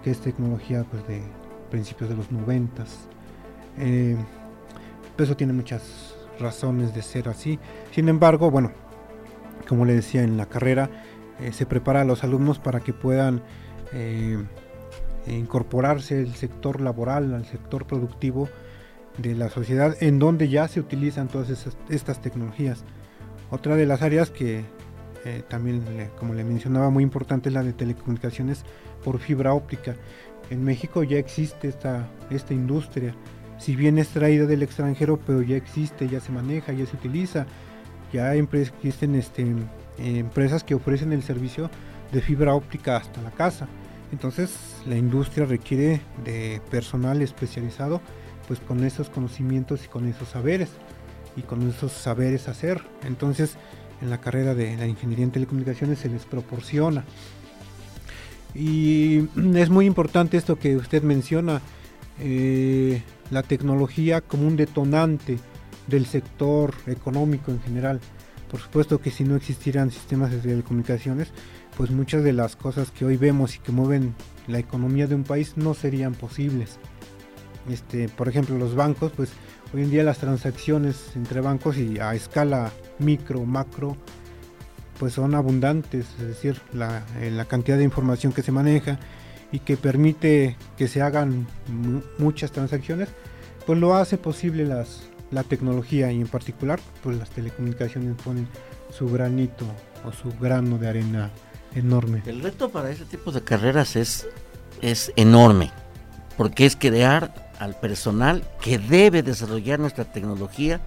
[0.04, 1.22] que es tecnología pues, de
[1.68, 2.84] principios de los 90.
[3.78, 4.16] Eh,
[5.16, 7.58] eso tiene muchas razones de ser así.
[7.92, 8.72] Sin embargo, bueno,
[9.68, 10.90] como le decía en la carrera,
[11.40, 13.42] eh, se prepara a los alumnos para que puedan
[13.92, 14.42] eh,
[15.26, 18.48] incorporarse el sector laboral, al sector productivo
[19.18, 21.50] de la sociedad, en donde ya se utilizan todas
[21.88, 22.84] estas tecnologías.
[23.50, 24.64] Otra de las áreas que
[25.48, 25.82] también,
[26.18, 28.64] como le mencionaba, muy importante es la de telecomunicaciones
[29.04, 29.96] por fibra óptica.
[30.50, 33.14] En México ya existe esta, esta industria,
[33.58, 37.46] si bien es traída del extranjero, pero ya existe, ya se maneja, ya se utiliza.
[38.12, 39.44] Ya existen este,
[39.98, 41.70] empresas que ofrecen el servicio
[42.12, 43.68] de fibra óptica hasta la casa.
[44.12, 44.56] Entonces
[44.86, 48.00] la industria requiere de personal especializado
[48.46, 50.70] pues con esos conocimientos y con esos saberes
[51.36, 52.80] y con esos saberes hacer.
[53.04, 53.56] Entonces
[54.00, 57.04] en la carrera de la ingeniería en telecomunicaciones se les proporciona.
[58.58, 61.62] Y es muy importante esto que usted menciona,
[62.18, 65.38] eh, la tecnología como un detonante
[65.86, 68.00] del sector económico en general.
[68.50, 71.28] Por supuesto que si no existieran sistemas de telecomunicaciones,
[71.76, 74.16] pues muchas de las cosas que hoy vemos y que mueven
[74.48, 76.80] la economía de un país no serían posibles.
[77.70, 79.30] Este, por ejemplo, los bancos, pues
[79.72, 83.96] hoy en día las transacciones entre bancos y a escala micro, macro,
[84.98, 88.98] pues son abundantes, es decir, la, eh, la cantidad de información que se maneja
[89.52, 91.46] y que permite que se hagan
[92.18, 93.08] muchas transacciones,
[93.66, 98.48] pues lo hace posible las, la tecnología y en particular, pues las telecomunicaciones ponen
[98.90, 99.64] su granito
[100.04, 101.30] o su grano de arena
[101.74, 102.22] enorme.
[102.26, 104.26] El reto para ese tipo de carreras es,
[104.82, 105.70] es enorme,
[106.36, 110.80] porque es crear al personal que debe desarrollar nuestra tecnología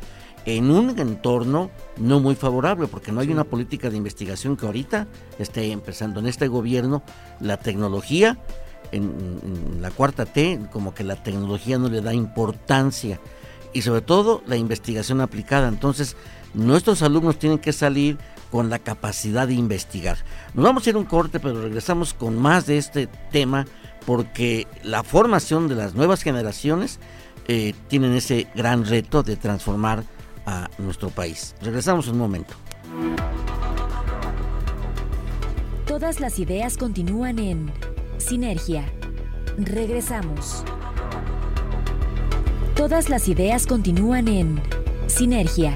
[0.46, 5.08] en un entorno no muy favorable, porque no hay una política de investigación que ahorita
[5.38, 7.04] esté empezando en este gobierno,
[7.40, 8.40] la tecnología,
[8.92, 13.20] en, en, la cuarta T, como que la tecnología no le da importancia,
[13.74, 15.68] y sobre todo la investigación aplicada.
[15.68, 16.16] Entonces,
[16.54, 18.18] nuestros alumnos tienen que salir
[18.52, 20.18] con la capacidad de investigar.
[20.54, 23.66] Nos vamos a ir un corte, pero regresamos con más de este tema,
[24.06, 27.00] porque la formación de las nuevas generaciones
[27.48, 30.04] eh, tienen ese gran reto de transformar
[30.46, 31.56] a nuestro país.
[31.62, 32.54] Regresamos un momento.
[35.86, 37.72] Todas las ideas continúan en
[38.18, 38.86] Sinergia.
[39.58, 40.64] Regresamos.
[42.76, 44.62] Todas las ideas continúan en
[45.08, 45.74] Sinergia.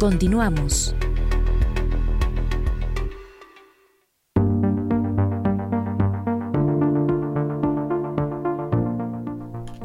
[0.00, 0.94] Continuamos.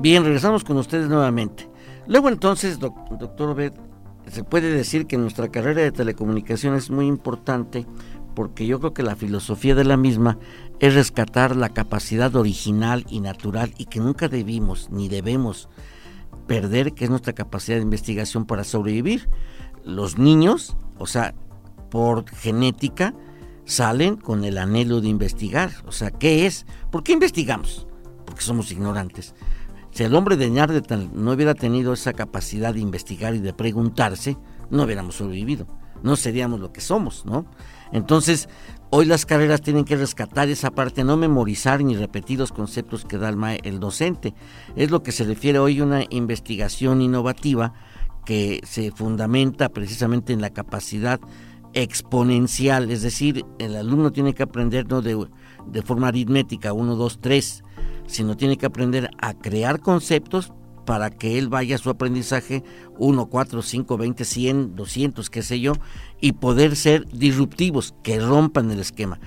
[0.01, 1.69] Bien, regresamos con ustedes nuevamente.
[2.07, 3.73] Luego entonces, doc, doctor Obed,
[4.27, 7.85] se puede decir que nuestra carrera de telecomunicación es muy importante
[8.35, 10.37] porque yo creo que la filosofía de la misma
[10.79, 15.69] es rescatar la capacidad original y natural y que nunca debimos ni debemos
[16.47, 19.29] perder, que es nuestra capacidad de investigación para sobrevivir.
[19.83, 21.33] Los niños, o sea,
[21.89, 23.13] por genética,
[23.65, 25.71] salen con el anhelo de investigar.
[25.85, 26.65] O sea, ¿qué es?
[26.91, 27.87] ¿Por qué investigamos?
[28.25, 29.35] Porque somos ignorantes.
[29.91, 34.37] Si el hombre de Neandertal no hubiera tenido esa capacidad de investigar y de preguntarse,
[34.69, 35.67] no hubiéramos sobrevivido.
[36.01, 37.45] No seríamos lo que somos, ¿no?
[37.91, 38.49] Entonces,
[38.89, 43.17] hoy las carreras tienen que rescatar esa parte, no memorizar ni repetir los conceptos que
[43.17, 44.33] da el, el docente.
[44.75, 47.73] Es lo que se refiere hoy a una investigación innovativa
[48.25, 51.19] que se fundamenta precisamente en la capacidad
[51.73, 55.27] exponencial, es decir, el alumno tiene que aprender no de,
[55.67, 57.63] de forma aritmética, 1, 2, 3,
[58.07, 60.51] sino tiene que aprender a crear conceptos
[60.85, 62.63] para que él vaya a su aprendizaje
[62.97, 65.73] 1, 4, 5, 20, 100, 200, qué sé yo,
[66.19, 69.19] y poder ser disruptivos, que rompan el esquema.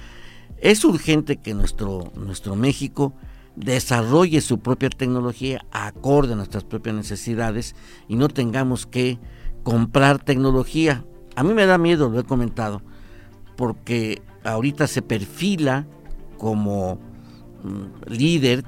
[0.58, 3.14] Es urgente que nuestro, nuestro México
[3.56, 7.74] desarrolle su propia tecnología acorde a nuestras propias necesidades
[8.08, 9.18] y no tengamos que
[9.62, 11.04] comprar tecnología.
[11.36, 12.82] A mí me da miedo, lo he comentado,
[13.56, 15.86] porque ahorita se perfila
[16.38, 16.98] como
[18.06, 18.64] líder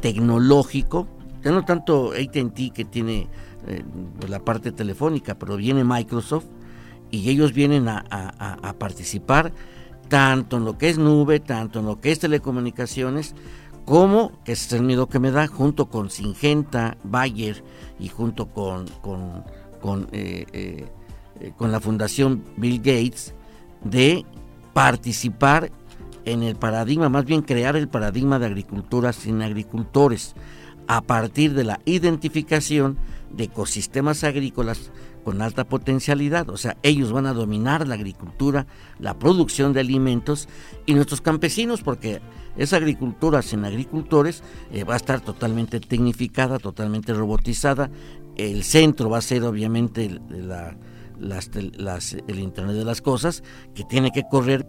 [0.00, 1.06] tecnológico,
[1.42, 3.28] ya no tanto ATT que tiene
[3.66, 3.82] eh,
[4.28, 6.46] la parte telefónica, pero viene Microsoft
[7.10, 9.52] y ellos vienen a, participar
[10.08, 13.34] tanto en lo que es nube, tanto en lo que es telecomunicaciones,
[13.84, 17.62] como, que es el miedo que me da, junto con Singenta, Bayer
[17.98, 23.34] y junto con, con, eh, eh, con la Fundación Bill Gates,
[23.84, 24.24] de
[24.72, 25.70] participar
[26.24, 30.34] en el paradigma, más bien crear el paradigma de agricultura sin agricultores,
[30.86, 32.98] a partir de la identificación
[33.30, 34.90] de ecosistemas agrícolas
[35.24, 38.66] con alta potencialidad, o sea, ellos van a dominar la agricultura,
[38.98, 40.48] la producción de alimentos
[40.84, 42.20] y nuestros campesinos, porque
[42.56, 47.90] esa agricultura sin agricultores eh, va a estar totalmente tecnificada, totalmente robotizada,
[48.36, 50.76] el centro va a ser obviamente la,
[51.20, 54.66] el Internet de las Cosas, que tiene que correr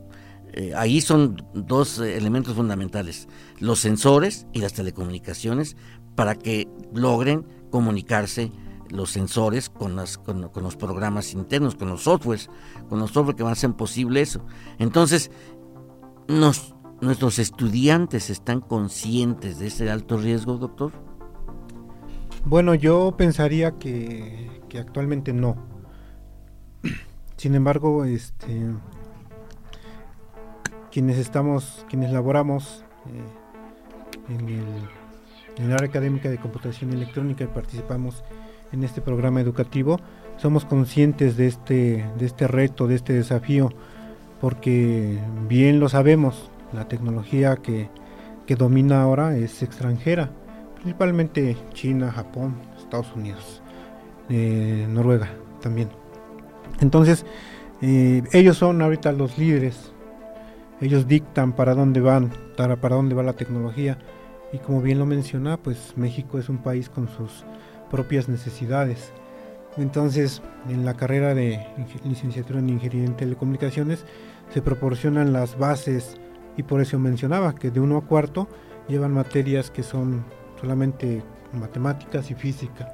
[0.53, 3.27] eh, ahí son dos elementos fundamentales,
[3.59, 5.75] los sensores y las telecomunicaciones,
[6.15, 8.51] para que logren comunicarse
[8.89, 12.51] los sensores con, los programas internos, con los softwares,
[12.87, 14.45] con los software que van a hacer posible eso.
[14.77, 15.31] Entonces,
[16.27, 20.91] nuestros estudiantes están conscientes de ese alto riesgo, doctor.
[22.45, 25.55] Bueno, yo pensaría que, que actualmente no.
[27.37, 28.69] Sin embargo, este,
[30.93, 38.23] quienes estamos, quienes laboramos eh, en, el, área académica de computación electrónica y participamos
[38.71, 39.99] en este programa educativo,
[40.37, 43.71] somos conscientes de este, de este reto, de este desafío,
[44.39, 45.17] porque
[45.49, 47.89] bien lo sabemos, la tecnología que,
[48.45, 50.29] que domina ahora es extranjera,
[50.75, 53.63] principalmente China, Japón, Estados Unidos,
[54.29, 55.29] eh, Noruega
[55.59, 55.89] también.
[56.81, 57.25] Entonces,
[57.81, 59.92] eh, ellos son ahorita los líderes
[60.83, 63.97] ellos dictan para dónde van, para, para dónde va la tecnología.
[64.51, 67.45] Y como bien lo menciona, pues México es un país con sus
[67.89, 69.13] propias necesidades.
[69.77, 71.65] Entonces, en la carrera de
[72.03, 74.05] licenciatura en Ingeniería en Telecomunicaciones
[74.53, 76.17] se proporcionan las bases
[76.57, 78.47] y por eso mencionaba que de uno a cuarto
[78.87, 80.25] llevan materias que son
[80.59, 82.93] solamente matemáticas y física.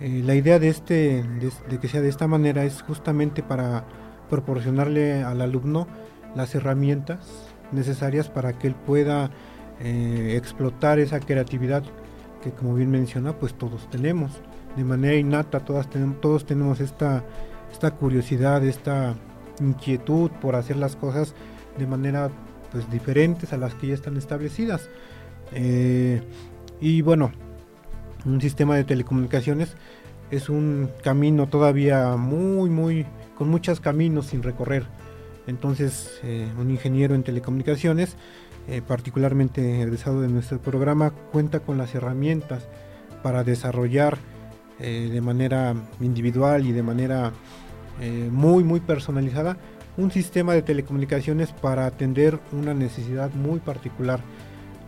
[0.00, 3.84] Eh, la idea de, este, de, de que sea de esta manera es justamente para
[4.28, 5.86] proporcionarle al alumno
[6.36, 7.18] las herramientas
[7.72, 9.30] necesarias para que él pueda
[9.80, 11.82] eh, explotar esa creatividad
[12.42, 14.32] que como bien menciona pues todos tenemos.
[14.76, 17.24] De manera innata todas tenemos, todos tenemos esta,
[17.72, 19.14] esta curiosidad esta
[19.60, 21.34] inquietud por hacer las cosas
[21.78, 22.30] de manera
[22.70, 24.88] pues diferentes a las que ya están establecidas.
[25.52, 26.22] Eh,
[26.80, 27.32] y bueno
[28.24, 29.76] un sistema de telecomunicaciones
[30.30, 33.06] es un camino todavía muy muy
[33.38, 34.84] con muchos caminos sin recorrer
[35.46, 38.16] entonces eh, un ingeniero en telecomunicaciones
[38.68, 42.68] eh, particularmente egresado de nuestro programa cuenta con las herramientas
[43.22, 44.18] para desarrollar
[44.78, 47.32] de manera individual y de manera
[48.30, 49.56] muy muy personalizada
[49.96, 54.20] un sistema de telecomunicaciones para atender una necesidad muy particular.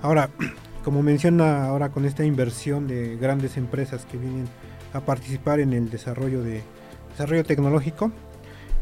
[0.03, 0.31] Ahora,
[0.85, 4.47] como menciona ahora con esta inversión de grandes empresas que vienen
[4.93, 6.63] a participar en el desarrollo de
[7.11, 8.13] desarrollo tecnológico,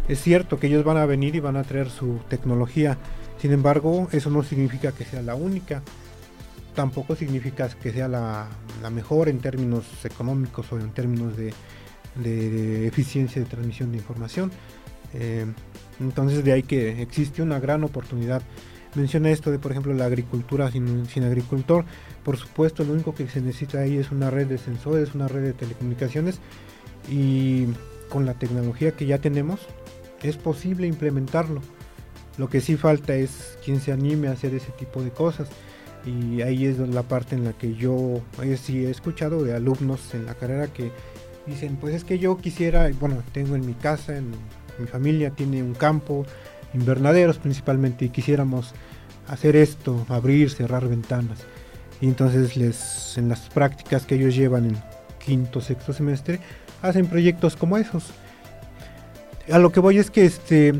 [0.08, 2.96] es cierto que ellos van a venir y van a traer su tecnología.
[3.40, 5.82] Sin embargo, eso no significa que sea la única.
[6.74, 8.48] Tampoco significa que sea la,
[8.92, 14.52] mejor en términos económicos o en términos de, eficiencia de transmisión de información.
[15.14, 15.46] Eh,
[15.98, 18.42] entonces de ahí que existe una gran oportunidad.
[18.94, 21.84] Menciona esto de, por ejemplo, la agricultura sin, sin agricultor.
[22.24, 25.42] Por supuesto, lo único que se necesita ahí es una red de sensores, una red
[25.42, 26.38] de telecomunicaciones
[27.10, 27.66] y
[28.08, 29.60] con la tecnología que ya tenemos
[30.22, 31.60] es posible implementarlo.
[32.38, 35.48] Lo que sí falta es quien se anime a hacer ese tipo de cosas.
[36.04, 38.20] Y ahí es la parte en la que yo
[38.62, 40.92] sí he escuchado de alumnos en la carrera que
[41.46, 44.30] dicen, pues es que yo quisiera, bueno, tengo en mi casa, en
[44.78, 46.24] mi familia tiene un campo,
[46.74, 48.72] invernaderos principalmente, y quisiéramos
[49.26, 51.38] hacer esto, abrir, cerrar ventanas.
[52.00, 54.76] Y entonces les, en las prácticas que ellos llevan en
[55.24, 56.40] quinto, sexto semestre,
[56.82, 58.12] hacen proyectos como esos.
[59.50, 60.74] A lo que voy es que este,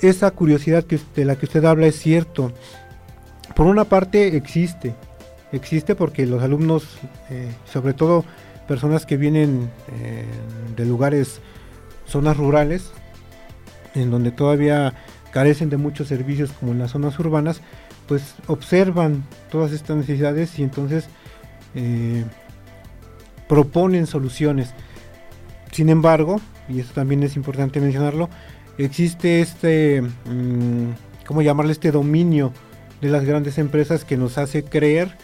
[0.00, 2.52] esa curiosidad de la que usted habla es cierto.
[3.54, 4.94] Por una parte existe,
[5.52, 6.98] existe porque los alumnos,
[7.30, 8.24] eh, sobre todo
[8.66, 9.70] personas que vienen
[10.00, 10.24] eh,
[10.76, 11.40] de lugares,
[12.06, 12.90] zonas rurales,
[13.94, 14.94] en donde todavía
[15.32, 17.60] carecen de muchos servicios como en las zonas urbanas,
[18.08, 21.08] pues observan todas estas necesidades y entonces
[21.74, 22.24] eh,
[23.48, 24.74] proponen soluciones.
[25.70, 28.28] Sin embargo, y esto también es importante mencionarlo,
[28.78, 30.90] existe este, mm,
[31.26, 31.72] ¿cómo llamarle?
[31.72, 32.52] Este dominio
[33.00, 35.16] de las grandes empresas que nos hace creer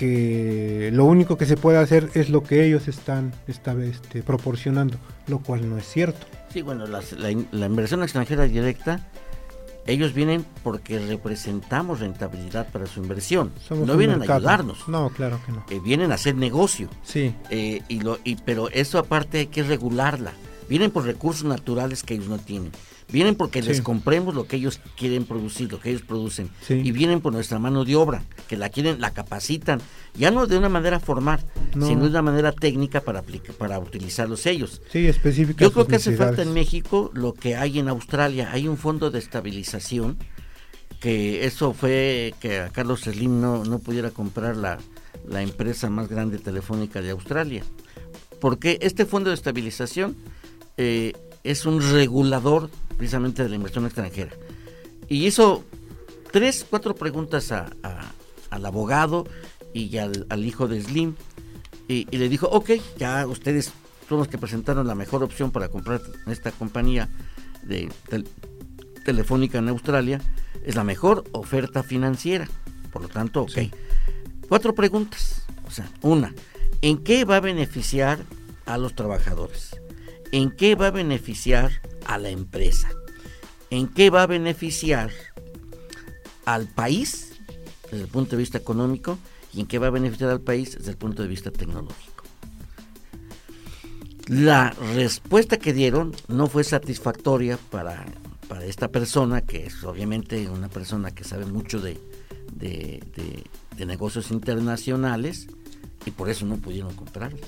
[0.00, 4.96] que lo único que se puede hacer es lo que ellos están esta este, proporcionando,
[5.26, 6.26] lo cual no es cierto.
[6.50, 9.06] Sí, bueno, la, inversión extranjera directa,
[9.86, 13.52] ellos vienen porque representamos rentabilidad para su inversión.
[13.68, 14.88] no vienen a ayudarnos.
[14.88, 15.66] No, claro que no.
[15.68, 16.88] Eh, vienen a hacer negocio.
[17.02, 17.34] Sí.
[17.50, 20.32] Eh, y lo, y, pero eso aparte hay que regularla.
[20.70, 22.70] Vienen por recursos naturales que ellos no tienen.
[23.08, 26.48] Vienen porque les compremos lo que ellos quieren producir, lo que ellos producen.
[26.68, 29.80] Y vienen por nuestra mano de obra, que la quieren, la capacitan,
[30.14, 31.40] ya no de una manera formal,
[31.72, 34.80] sino de una manera técnica para aplicar, para utilizarlos ellos.
[34.92, 35.60] Sí, específica.
[35.60, 38.50] Yo creo que hace falta en México lo que hay en Australia.
[38.52, 40.18] Hay un fondo de estabilización,
[41.00, 44.78] que eso fue que a Carlos Slim no, no pudiera comprar la,
[45.28, 47.64] la empresa más grande telefónica de Australia.
[48.40, 50.14] Porque este fondo de estabilización
[50.76, 51.12] eh,
[51.44, 54.32] es un regulador precisamente de la inversión extranjera.
[55.08, 55.64] Y hizo
[56.30, 59.26] tres, cuatro preguntas al abogado
[59.72, 61.14] y al, hijo de Slim
[61.88, 63.72] y, le dijo, ok, ya ustedes
[64.08, 67.08] son los que presentaron la mejor opción para comprar esta compañía
[67.62, 67.88] de,
[69.04, 70.20] telefónica en Australia,
[70.64, 72.48] es la mejor oferta financiera.
[72.92, 73.58] Por lo tanto, ok.
[74.48, 75.42] Cuatro preguntas.
[75.66, 76.34] O sea, una,
[76.82, 78.18] ¿en qué va a beneficiar
[78.66, 79.80] a los trabajadores?
[80.32, 81.72] ¿En qué va a beneficiar
[82.06, 82.88] a la empresa?
[83.70, 85.10] ¿En qué va a beneficiar
[86.44, 87.32] al país
[87.90, 89.18] desde el punto de vista económico
[89.52, 92.24] y en qué va a beneficiar al país desde el punto de vista tecnológico?
[94.28, 98.06] La respuesta que dieron no fue satisfactoria para,
[98.64, 102.00] esta persona, que es obviamente una persona que sabe mucho de,
[102.52, 105.48] de, negocios internacionales
[106.06, 107.40] y por eso no pudieron comprarla.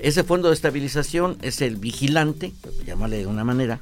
[0.00, 2.52] Ese fondo de estabilización es el vigilante,
[2.84, 3.80] llamarle de una manera,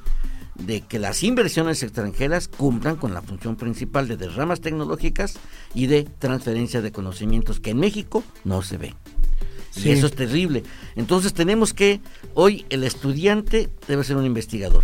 [0.55, 5.35] de que las inversiones extranjeras cumplan con la función principal de derramas tecnológicas
[5.73, 8.95] y de transferencia de conocimientos que en México no se ve.
[9.75, 10.63] Y eso es terrible.
[10.95, 11.99] Entonces tenemos que,
[12.33, 14.83] hoy el estudiante debe ser un investigador.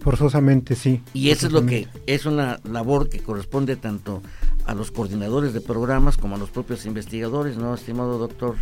[0.00, 1.00] Forzosamente, sí.
[1.12, 4.22] Y eso es lo que es una labor que corresponde tanto
[4.66, 8.56] a los coordinadores de programas como a los propios investigadores, ¿no, estimado doctor,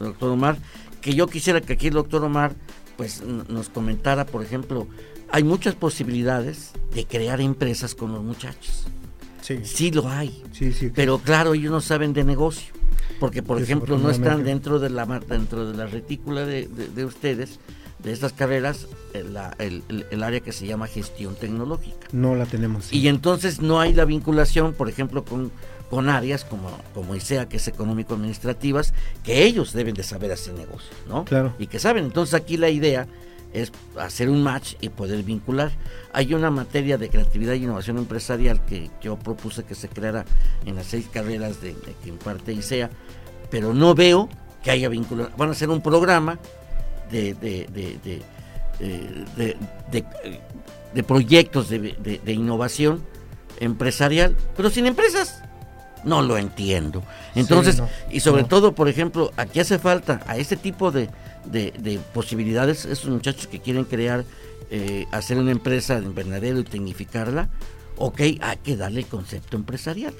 [0.00, 0.56] doctor Omar?
[1.00, 2.54] Que yo quisiera que aquí el doctor Omar
[2.96, 4.86] pues nos comentara, por ejemplo,
[5.30, 8.84] hay muchas posibilidades de crear empresas con los muchachos.
[9.40, 10.42] Sí, Sí lo hay.
[10.52, 10.90] sí, sí.
[10.94, 12.72] Pero claro, ellos no saben de negocio.
[13.18, 17.04] Porque, por ejemplo, no están dentro de la dentro de la retícula de, de- de
[17.04, 17.58] ustedes,
[18.02, 22.06] de estas carreras, el, la- el- el- el área que se llama gestión tecnológica.
[22.12, 22.86] No la tenemos.
[22.86, 22.98] sí.
[22.98, 25.50] Y entonces no hay la vinculación, por ejemplo, con,
[25.90, 30.94] con áreas como, como ISEA, que es económico-administrativas, que ellos deben de saber hacer negocio,
[31.08, 31.24] ¿no?
[31.24, 31.52] Claro.
[31.58, 32.04] Y que saben.
[32.04, 33.08] Entonces aquí la idea
[33.52, 35.72] es hacer un match y poder vincular.
[36.12, 40.24] Hay una materia de creatividad y innovación empresarial que yo propuse que se creara
[40.64, 42.88] en las seis carreras de, de que imparte ISEA,
[43.50, 44.28] pero no veo
[44.62, 45.36] que haya vinculación.
[45.36, 46.38] Van a hacer un programa
[47.10, 48.22] de, de, de, de,
[50.94, 53.02] eh, proyectos de innovación
[53.58, 55.42] empresarial, pero sin empresas.
[56.04, 57.02] No lo entiendo.
[57.34, 58.48] Entonces, no, y sobre no.
[58.48, 61.10] todo, por ejemplo, aquí hace falta a este tipo de,
[61.44, 64.24] de- de posibilidades, esos muchachos que quieren crear,
[64.70, 67.50] eh, hacer una empresa de invernadero y tecnificarla,
[67.98, 70.14] ok, hay que darle el concepto empresarial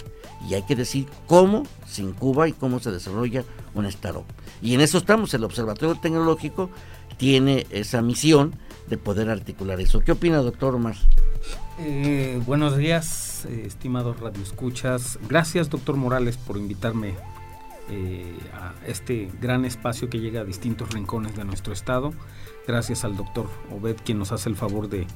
[0.48, 4.24] y hay que decir cómo se incuba y cómo se desarrolla una startup.
[4.60, 6.68] Y en eso estamos, el Observatorio Tecnológico
[7.16, 8.54] tiene esa misión
[8.88, 10.00] de poder articular eso.
[10.00, 10.96] ¿Qué opina, doctor Omar?
[11.82, 15.18] Eh, buenos días, eh, estimados radioescuchas.
[15.26, 17.14] Gracias, doctor Morales, por invitarme
[17.88, 22.12] eh, a este gran espacio que llega a distintos rincones de nuestro estado.
[22.68, 25.06] Gracias al doctor Obed, quien nos hace el favor de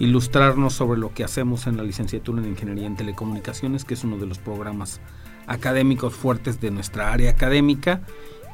[0.00, 4.18] ilustrarnos sobre lo que hacemos en la licenciatura en Ingeniería en Telecomunicaciones, que es uno
[4.18, 5.00] de los programas
[5.46, 8.02] académicos fuertes de nuestra área académica.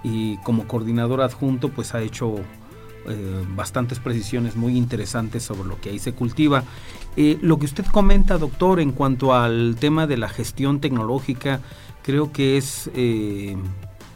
[0.05, 2.37] Y como coordinador adjunto, pues ha hecho
[3.09, 6.65] eh, bastantes precisiones muy interesantes sobre lo que ahí se cultiva.
[7.17, 11.61] Eh, lo que usted comenta, doctor, en cuanto al tema de la gestión tecnológica,
[12.03, 13.57] creo que es, eh,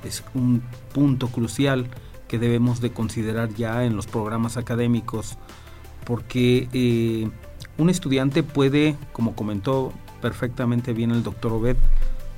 [0.05, 0.63] es un
[0.95, 1.89] punto crucial
[2.29, 5.37] que debemos de considerar ya en los programas académicos,
[6.05, 7.29] porque eh,
[7.77, 11.77] un estudiante puede, como comentó perfectamente bien el doctor Obed,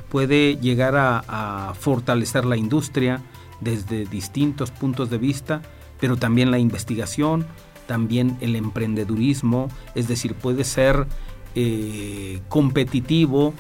[0.09, 3.23] puede llegar a, a fortalecer la industria
[3.61, 5.63] desde distintos puntos de vista,
[6.01, 7.47] pero también la investigación,
[7.87, 11.07] también el emprendedurismo, es decir, puede ser
[11.55, 13.55] eh, competitivo,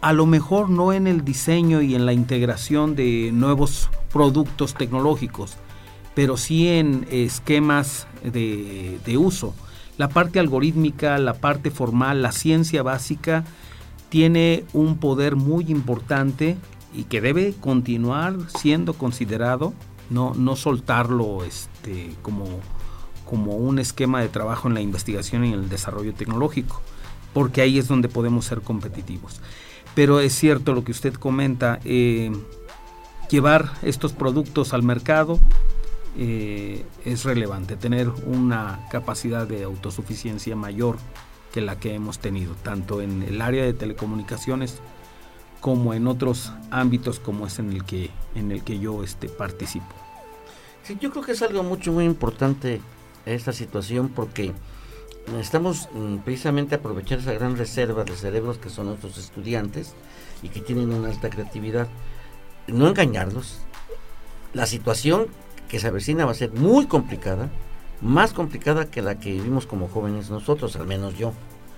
[0.00, 5.56] a lo mejor no en el diseño y en la integración de nuevos productos tecnológicos,
[6.14, 9.54] pero sí en esquemas de, de uso.
[9.96, 13.44] La parte algorítmica, la parte formal, la ciencia básica,
[14.08, 16.56] tiene un poder muy importante
[16.94, 19.74] y que debe continuar siendo considerado,
[20.10, 22.46] no, no soltarlo este, como,
[23.24, 26.80] como un esquema de trabajo en la investigación y en el desarrollo tecnológico,
[27.32, 29.40] porque ahí es donde podemos ser competitivos.
[29.94, 32.32] Pero es cierto lo que usted comenta, eh,
[33.30, 35.38] llevar estos productos al mercado
[36.16, 40.96] eh, es relevante, tener una capacidad de autosuficiencia mayor
[41.52, 44.80] que la que hemos tenido, tanto en el área de telecomunicaciones
[45.60, 49.94] como en otros ámbitos como es en el que, en el que yo este, participo.
[50.88, 52.80] Sí, yo creo que es algo mucho, muy importante
[53.26, 54.54] esta situación porque
[55.26, 59.92] necesitamos mm, precisamente aprovechar esa gran reserva de cerebros que son nuestros estudiantes
[60.42, 61.88] y que tienen una alta creatividad.
[62.68, 63.58] No engañarlos.
[64.54, 65.26] La situación
[65.68, 67.50] que se avecina va a ser muy complicada,
[68.00, 71.34] más complicada que la que vivimos como jóvenes nosotros, al menos yo.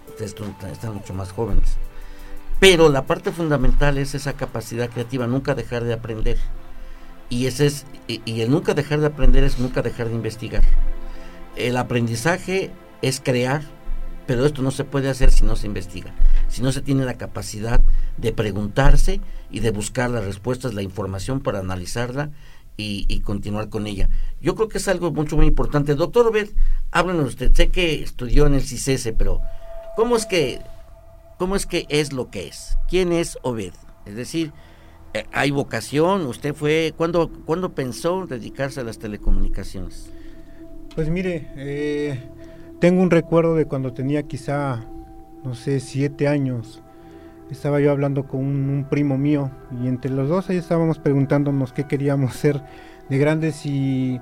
[0.06, 0.36] Ustedes
[0.70, 1.78] están mucho más jóvenes.
[2.60, 6.38] Pero la parte fundamental es esa capacidad creativa, nunca dejar de aprender.
[7.30, 10.62] Y ese es y, el nunca dejar de aprender es nunca dejar de investigar.
[11.56, 12.70] El aprendizaje
[13.02, 13.62] es crear,
[14.26, 16.12] pero esto no se puede hacer si no se investiga,
[16.48, 17.80] si no se tiene la capacidad
[18.16, 19.20] de preguntarse
[19.50, 22.30] y de buscar las respuestas, la información para analizarla
[22.76, 24.08] y, y continuar con ella.
[24.40, 25.94] Yo creo que es algo mucho muy importante.
[25.94, 26.50] Doctor Obed,
[26.90, 27.54] háblenos usted.
[27.54, 29.40] Sé que estudió en el CICESE, pero
[29.96, 30.60] ¿cómo es que
[31.38, 32.76] cómo es que es lo que es?
[32.88, 33.72] ¿Quién es Obed?
[34.06, 34.52] Es decir,
[35.14, 36.26] eh, ¿hay vocación?
[36.26, 40.12] ¿Usted fue cuándo cuándo pensó dedicarse a las telecomunicaciones?
[40.94, 42.20] Pues mire, eh,
[42.78, 44.84] tengo un recuerdo de cuando tenía quizá,
[45.44, 46.82] no sé, siete años.
[47.50, 49.50] Estaba yo hablando con un, un primo mío
[49.82, 52.62] y entre los dos ahí estábamos preguntándonos qué queríamos ser
[53.08, 54.20] de grandes y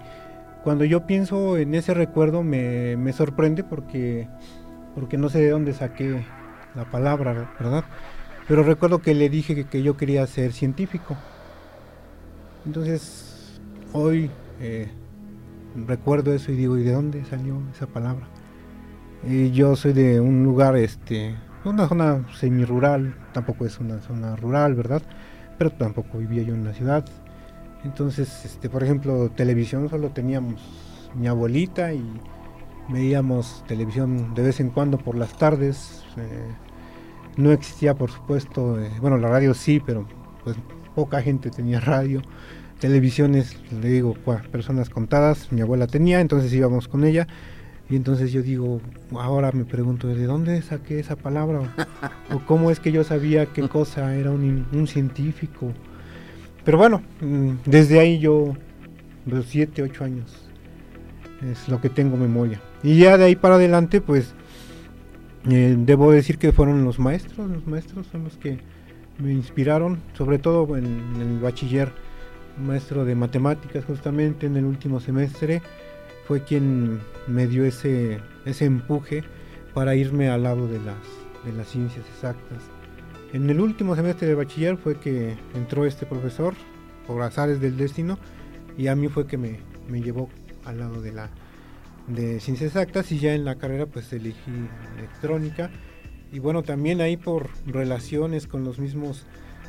[0.64, 4.28] cuando yo pienso en ese recuerdo me, me sorprende porque,
[4.94, 6.24] porque no sé de dónde saqué
[6.74, 7.84] la palabra, ¿verdad?
[8.48, 11.16] Pero recuerdo que le dije que, que yo quería ser científico.
[12.64, 13.60] Entonces,
[13.92, 14.30] hoy
[14.60, 14.88] eh,
[15.86, 18.26] recuerdo eso y digo, ¿y de dónde salió esa palabra?
[19.52, 21.34] Yo soy de un lugar, este,
[21.64, 25.02] una zona semi-rural, tampoco es una zona rural, ¿verdad?
[25.58, 27.04] Pero tampoco vivía yo en la ciudad.
[27.84, 30.60] Entonces, este, por ejemplo, televisión solo teníamos
[31.14, 32.04] mi abuelita y,
[32.90, 36.04] veíamos televisión de vez en cuando por las tardes.
[36.16, 36.67] Eh,
[37.38, 40.06] no existía, por supuesto, eh, bueno, la radio sí, pero
[40.44, 40.56] pues
[40.94, 42.20] poca gente tenía radio.
[42.80, 44.14] Televisiones, le digo,
[44.52, 47.26] personas contadas, mi abuela tenía, entonces íbamos con ella.
[47.88, 48.80] Y entonces yo digo,
[49.12, 51.74] ahora me pregunto, ¿de dónde saqué esa palabra?
[52.34, 55.72] ¿O, cómo es que yo sabía qué cosa era un, un científico?
[56.64, 58.54] Pero bueno, mm, desde ahí yo,
[59.26, 60.50] los 7, 8 años,
[61.50, 62.60] es lo que tengo memoria.
[62.82, 64.34] Y ya de ahí para adelante, pues,
[65.50, 68.58] eh, debo decir que fueron los maestros, los maestros son los que
[69.18, 70.86] me inspiraron, sobre todo en,
[71.20, 71.92] el bachiller,
[72.58, 75.62] maestro de matemáticas justamente en el último semestre,
[76.26, 79.24] fue quien me dio ese, ese empuje
[79.74, 80.96] para irme al lado de las,
[81.44, 82.64] de las ciencias exactas.
[83.32, 86.54] En el último semestre de bachiller fue que entró este profesor,
[87.06, 88.18] por azares del destino,
[88.76, 90.28] y a mí fue que me, me llevó
[90.64, 91.30] al lado de la
[92.08, 94.50] de ciencias exactas y ya en la carrera pues elegí
[94.96, 95.70] electrónica
[96.32, 99.26] y bueno también ahí por relaciones con los mismos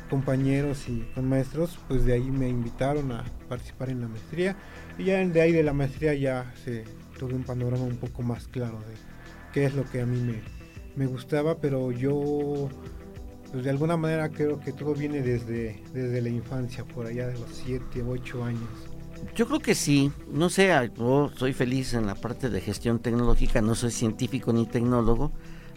[0.08, 4.56] compañeros y con maestros pues de ahí me invitaron a participar en la maestría
[4.98, 6.84] y ya de ahí de la maestría ya se
[7.18, 8.94] tuve un panorama un poco más claro de
[9.52, 10.40] qué es lo que a mí me,
[10.96, 12.68] me gustaba pero yo
[13.50, 17.38] pues de alguna manera creo que todo viene desde, desde la infancia, por allá de
[17.38, 18.89] los 7, 8 años.
[19.34, 23.62] Yo creo que sí, no sé, yo soy feliz en la parte de gestión tecnológica,
[23.62, 25.32] no soy científico ni tecnólogo,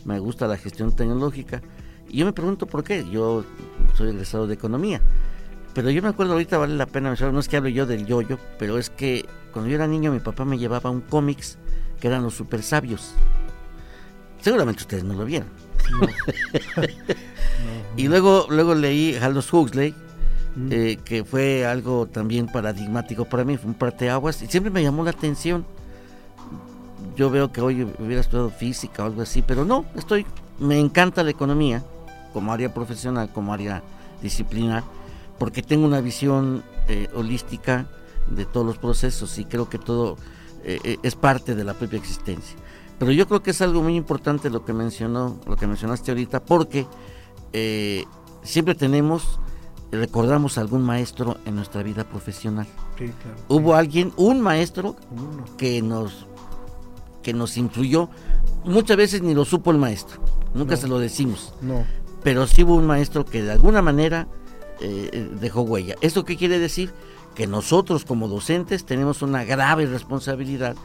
[0.06, 1.62] me gusta la gestión tecnológica.
[2.10, 3.46] Y yo me pregunto por qué, yo
[3.96, 5.02] soy egresado de economía.
[5.74, 8.38] Pero yo me acuerdo ahorita, vale la pena no es que hable yo del yoyo,
[8.60, 11.58] pero es que cuando yo era niño mi papá me llevaba un cómics
[12.00, 13.14] que eran los super sabios.
[14.40, 15.50] Seguramente ustedes no lo vieron.
[17.98, 19.96] y luego, luego leí Aldous Huxley,
[20.56, 20.68] mm.
[20.72, 25.04] eh, que fue algo también paradigmático para mí, fue un parteaguas, y siempre me llamó
[25.04, 25.66] la atención.
[27.16, 30.26] Yo veo que hoy hubiera estudiado física o algo así, pero no, estoy,
[30.60, 31.84] me encanta la economía
[32.32, 33.84] como área profesional, como área
[34.22, 34.84] disciplinar,
[35.38, 37.88] porque tengo una visión eh, holística
[38.28, 40.18] de todos los procesos y creo que todo
[40.64, 42.58] eh, es parte de la propia existencia.
[43.00, 46.44] Pero yo creo que es algo muy importante lo que mencionó, lo que mencionaste ahorita,
[46.44, 46.88] porque
[47.52, 48.06] eh,
[48.44, 49.40] siempre tenemos,
[49.96, 52.68] recordamos a algún maestro en nuestra vida profesional.
[53.48, 54.96] Hubo alguien, un maestro
[55.58, 56.28] que nos
[57.22, 58.10] que nos influyó.
[58.66, 60.20] Muchas veces ni lo supo el maestro,
[60.54, 61.54] nunca se lo decimos.
[61.62, 61.86] No.
[62.22, 64.28] Pero sí hubo un maestro que de alguna manera
[64.82, 65.96] eh, dejó huella.
[66.02, 66.94] ¿Esto qué quiere decir?
[67.34, 70.76] que nosotros como docentes tenemos una grave responsabilidad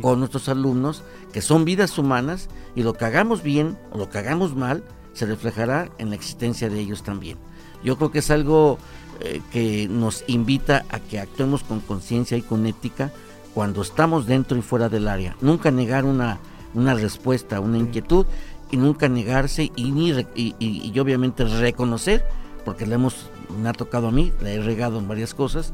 [0.00, 1.02] con nuestros alumnos,
[1.32, 5.26] que son vidas humanas, y lo que hagamos bien o lo que hagamos mal se
[5.26, 7.38] reflejará en la existencia de ellos también.
[7.86, 8.78] Yo creo que es algo
[9.20, 13.12] eh, que nos invita a que actuemos con conciencia y con ética
[13.54, 15.36] cuando estamos dentro y fuera del área.
[15.40, 16.40] Nunca negar una,
[16.74, 18.26] una respuesta, una inquietud,
[18.72, 22.26] y nunca negarse y, y, y obviamente reconocer,
[22.64, 23.30] porque le hemos
[23.62, 25.72] me ha tocado a mí, le he regado en varias cosas,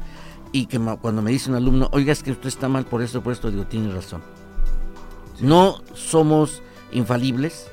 [0.51, 3.23] y que cuando me dice un alumno, oiga, es que usted está mal por esto,
[3.23, 4.21] por esto, digo, tiene razón.
[5.41, 6.61] No somos
[6.91, 7.67] infalibles,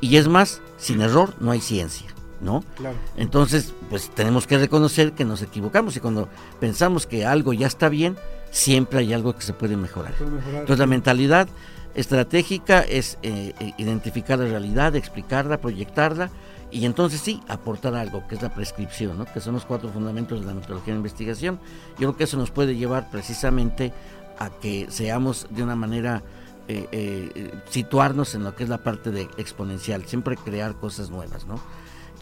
[0.00, 2.08] y es más, sin error no hay ciencia,
[2.40, 2.64] ¿no?
[2.76, 2.96] Claro.
[3.16, 6.28] Entonces, pues tenemos que reconocer que nos equivocamos, y cuando
[6.60, 8.16] pensamos que algo ya está bien,
[8.50, 10.14] siempre hay algo que se puede mejorar.
[10.20, 11.48] Entonces, la mentalidad
[11.94, 16.30] estratégica es eh, eh, identificar la realidad, explicarla, proyectarla
[16.74, 19.26] y entonces sí, aportar algo, que es la prescripción, ¿no?
[19.26, 21.60] que son los cuatro fundamentos de la metodología de investigación.
[21.92, 23.92] Yo creo que eso nos puede llevar precisamente
[24.40, 26.24] a que seamos de una manera,
[26.66, 31.46] eh, eh, situarnos en lo que es la parte de exponencial, siempre crear cosas nuevas.
[31.46, 31.60] ¿no?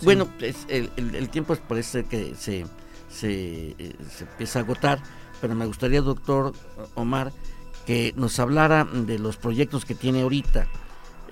[0.02, 0.28] Bueno,
[0.68, 2.66] el, el, tiempo parece que se,
[3.08, 5.02] se, eh, se empieza a agotar,
[5.40, 6.52] pero me gustaría, doctor
[6.94, 7.32] Omar,
[7.86, 10.66] que nos hablara de los proyectos que tiene ahorita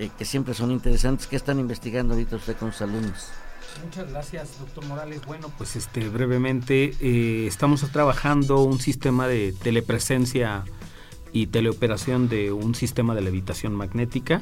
[0.01, 1.27] eh, que siempre son interesantes.
[1.27, 3.29] ¿Qué están investigando ahorita usted con sus alumnos?
[3.85, 5.21] Muchas gracias, doctor Morales.
[5.27, 10.65] Bueno, pues este brevemente eh, estamos trabajando un sistema de telepresencia
[11.33, 14.41] y teleoperación de un sistema de levitación magnética.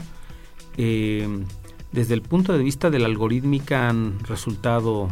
[0.76, 1.26] Eh,
[1.92, 5.08] desde el punto de vista de la algorítmica han resultado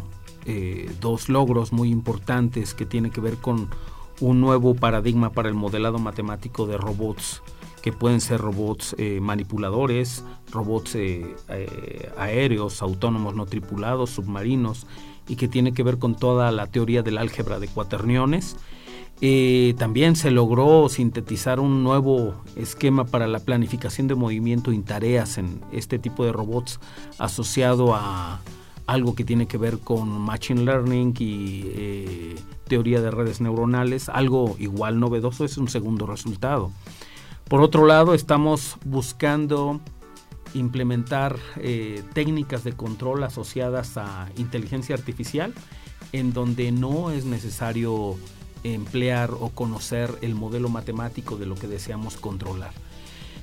[1.01, 3.69] dos logros muy importantes que tienen que ver con
[4.21, 7.43] un nuevo paradigma para el modelado matemático de robots
[7.87, 14.89] que pueden ser robots eh, manipuladores, robots eh, eh, aéreos, autónomos no tripulados, submarinos,
[15.29, 18.57] y que tiene que ver con toda la teoría del álgebra de cuaterniones.
[19.79, 25.61] También se logró sintetizar un nuevo esquema para la planificación de movimiento y tareas en
[25.73, 26.81] este tipo de robots
[27.19, 28.41] asociado a
[28.87, 32.35] algo que tiene que ver con machine learning y
[32.67, 36.71] teoría de redes neuronales, algo igual novedoso es un segundo resultado.
[37.49, 39.81] Por otro lado, estamos buscando
[40.55, 45.55] implementar eh, técnicas de control asociadas a inteligencia artificial,
[46.13, 48.17] en donde no es necesario
[48.75, 52.73] emplear o conocer el modelo matemático de lo que deseamos controlar.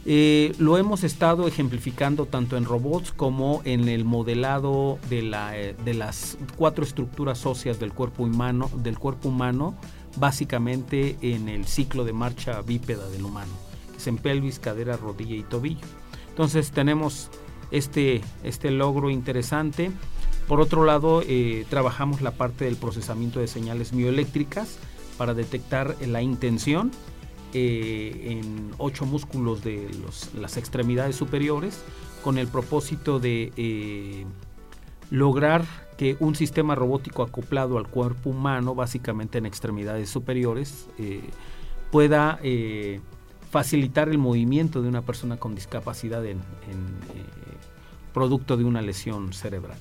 [0.06, 5.76] Eh, lo hemos estado ejemplificando tanto en robots como en el modelado de, la, eh,
[5.86, 9.76] de las cuatro estructuras óseas del cuerpo humano, del cuerpo humano,
[10.18, 13.54] básicamente en el ciclo de marcha bípeda del humano,
[13.92, 15.88] que es en pelvis, cadera, rodilla y tobillo.
[16.28, 17.30] Entonces tenemos
[17.72, 19.90] este, este logro interesante.
[20.50, 24.80] Por otro lado, eh, trabajamos la parte del procesamiento de señales mioeléctricas
[25.18, 26.92] para detectar la intención
[27.56, 29.88] eh, en ocho músculos de
[30.40, 31.84] las extremidades superiores
[32.24, 34.26] con el propósito de eh,
[35.12, 35.64] lograr
[35.96, 41.22] que un sistema robótico acoplado al cuerpo humano, básicamente en extremidades superiores, eh,
[41.92, 42.40] pueda
[43.52, 46.40] facilitar el movimiento de una persona con discapacidad en,
[48.16, 49.78] producto de una lesión cerebral.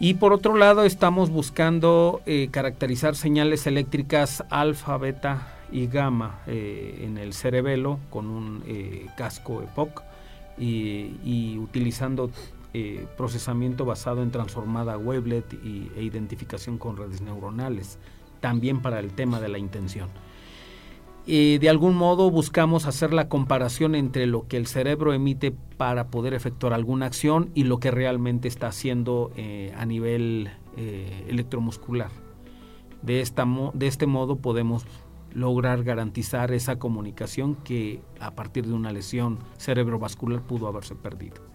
[0.00, 2.22] Y por otro lado estamos buscando
[2.52, 9.62] caracterizar señales eléctricas alfa, beta y gamma eh, en el cerebelo con un eh, casco
[9.62, 10.02] EPOC
[10.58, 12.30] y, utilizando
[12.74, 17.98] eh, procesamiento basado en transformada wavelet y, e identificación con redes neuronales,
[18.40, 20.08] también para el tema de la intención.
[21.28, 26.34] De algún modo buscamos hacer la comparación entre lo que el cerebro emite para poder
[26.34, 29.30] efectuar alguna acción y lo que realmente está haciendo
[29.76, 30.50] a nivel
[31.28, 32.10] electromuscular.
[33.02, 34.84] De, esta de este modo podemos
[35.32, 41.47] lograr garantizar esa comunicación que a partir de una lesión cerebrovascular pudo haberse perdido.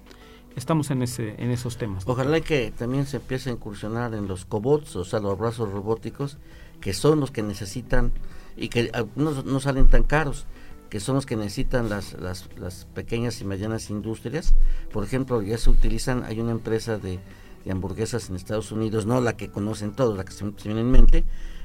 [0.56, 2.04] Estamos en, ese, en esos temas.
[2.06, 6.38] Ojalá que también se empiece a incursionar en los cobots, o sea, los brazos robóticos,
[6.80, 8.12] que son los que necesitan
[8.56, 10.46] y que algunos no salen tan caros,
[10.90, 14.54] que son los que necesitan las, las, las, pequeñas y medianas industrias.
[14.92, 17.20] Por ejemplo, ya se utilizan, hay una empresa de,
[17.66, 20.82] de hamburguesas en Estados Unidos, no la que conocen todos, la que se, se viene
[20.82, 21.24] en mente,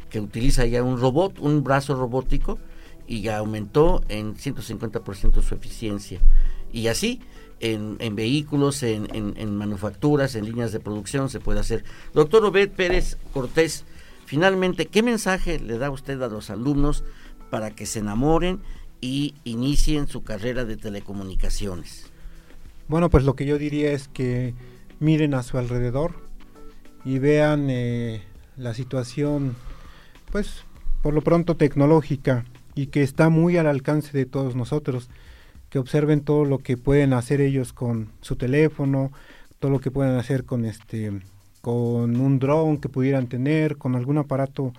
[0.09, 2.59] que utiliza ya un robot, un brazo robótico,
[3.07, 6.21] y ya aumentó en 150% su eficiencia.
[6.73, 7.21] Y así,
[7.61, 11.85] en, vehículos, en, manufacturas, en líneas de producción se puede hacer.
[12.15, 13.85] Doctor Obed Pérez Cortés,
[14.27, 17.05] finalmente, ¿qué mensaje le da usted a los alumnos
[17.51, 18.61] para que se enamoren
[19.01, 22.07] y inicien su carrera de telecomunicaciones?
[22.89, 24.55] Bueno, pues lo que yo diría es que
[25.01, 26.15] miren a su alrededor
[27.05, 28.23] y vean eh,
[28.57, 29.57] la situación
[30.31, 30.65] pues
[31.03, 32.45] por lo pronto tecnológica
[32.75, 35.09] y que está muy al alcance de todos nosotros,
[35.71, 39.13] que observen todo lo que pueden hacer ellos con su teléfono,
[39.59, 41.13] todo lo que pueden hacer con este
[41.61, 44.73] con un dron que pudieran tener, con algún aparato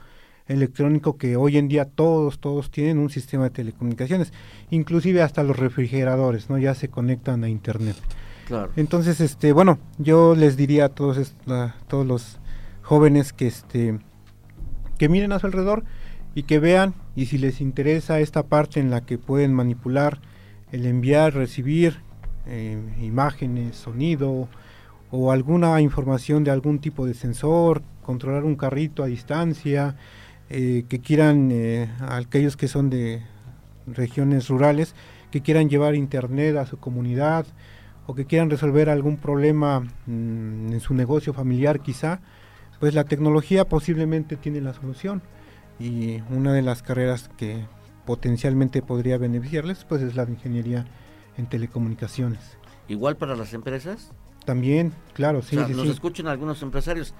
[0.48, 4.34] electrónico que hoy en día todos todos tienen un sistema de telecomunicaciones,
[4.72, 6.58] inclusive hasta los refrigeradores, ¿no?
[6.58, 7.96] Ya se conectan a internet.
[8.48, 8.72] Claro.
[8.76, 12.40] Entonces, este, bueno, yo les diría a todos a todos los
[12.82, 14.00] jóvenes que este
[14.98, 15.84] que miren a su alrededor
[16.34, 20.20] y que vean y si les interesa esta parte en la que pueden manipular
[20.72, 21.98] el enviar, recibir
[22.46, 24.48] eh, imágenes, sonido
[25.12, 29.96] o alguna información de algún tipo de sensor, controlar un carrito a distancia,
[30.50, 33.22] eh, que quieran, eh, aquellos que son de
[33.88, 34.96] regiones rurales,
[35.32, 37.46] que quieran llevar internet a su comunidad
[38.08, 42.22] o que quieran resolver algún problema mm, en su negocio familiar quizá,
[42.80, 45.22] pues la tecnología posiblemente tiene la solución.
[45.80, 47.66] Y una de las carreras que
[48.10, 50.84] potencialmente podría beneficiarles pues es la ingeniería
[51.38, 52.40] en telecomunicaciones.
[52.88, 54.10] ¿Igual para las empresas?
[54.46, 55.56] También, claro, sí.
[55.56, 57.14] nos escuchan algunos empresarios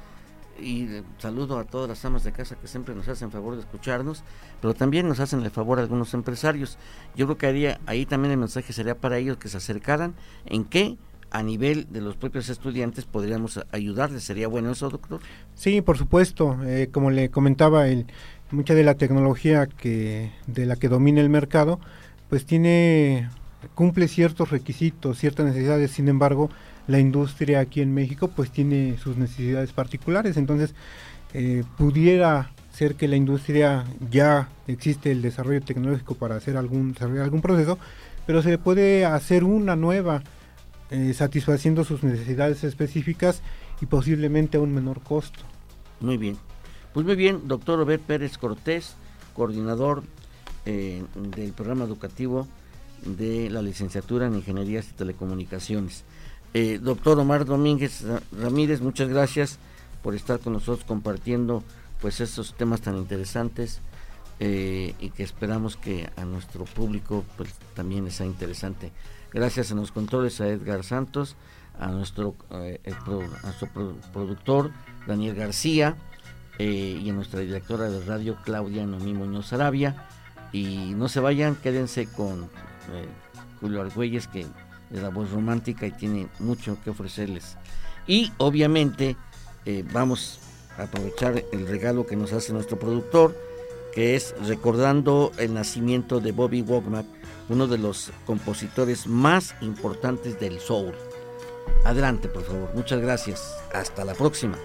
[0.60, 0.88] y
[1.20, 4.24] saludo a todas las amas de casa que siempre nos hacen favor de escucharnos,
[4.64, 6.80] pero también nos hacen el favor a algunos empresarios.
[7.16, 10.16] Yo creo que haría, ahí también el mensaje sería para ellos que se acercaran
[10.48, 10.98] en qué
[11.32, 14.24] a nivel de los propios estudiantes podríamos ayudarles.
[14.24, 15.20] ¿Sería bueno eso, doctor?
[15.56, 16.58] Sí, por supuesto.
[16.66, 18.06] Eh, como le comentaba, el,
[18.52, 21.80] mucha de la tecnología que de la que domina el mercado,
[22.30, 23.30] pues tiene
[23.76, 25.92] cumple ciertos requisitos, ciertas necesidades.
[25.92, 26.50] Sin embargo,
[26.88, 30.38] la industria aquí en México, pues tiene sus necesidades particulares.
[30.38, 30.74] Entonces,
[31.34, 37.42] eh, pudiera ser que la industria ya existe el desarrollo tecnológico para hacer algún algún
[37.42, 37.78] proceso,
[38.26, 40.24] pero se puede hacer una nueva
[40.92, 43.44] eh, satisfaciendo sus necesidades específicas
[43.80, 45.40] y posiblemente a un menor costo.
[46.00, 46.36] Muy bien.
[46.94, 48.96] Pues muy bien, doctor Obed Pérez Cortés,
[49.36, 50.02] coordinador
[50.66, 52.48] eh, del programa educativo
[53.06, 56.06] de la licenciatura en Ingenierías y Telecomunicaciones.
[56.56, 59.60] Eh, doctor Omar Domínguez Ramírez, muchas gracias
[60.02, 61.64] por estar con nosotros compartiendo
[62.02, 63.82] pues estos temas tan interesantes
[64.40, 68.92] y que esperamos que a nuestro público pues, también les sea interesante.
[69.34, 71.36] Gracias a los controles a Edgar Santos,
[71.80, 72.80] a nuestro, eh,
[74.12, 74.72] productor
[75.08, 75.96] Daniel García
[76.58, 80.08] eh, y a nuestra directora de radio Claudia Noemí Muñoz Arabia.
[80.52, 82.50] Y no se vayan, quédense con
[83.62, 87.56] Julio Argüelles, que es la voz romántica y tiene mucho que ofrecerles.
[88.08, 89.16] Y obviamente
[89.94, 90.40] vamos
[90.76, 93.36] a aprovechar el regalo que nos hace nuestro productor
[93.94, 97.06] que es recordando el nacimiento de Bobby Womack,
[97.50, 100.96] uno de los compositores más importantes del soul.
[101.84, 102.70] Adelante, por favor.
[102.76, 103.56] Muchas gracias.
[103.74, 104.58] Hasta la próxima.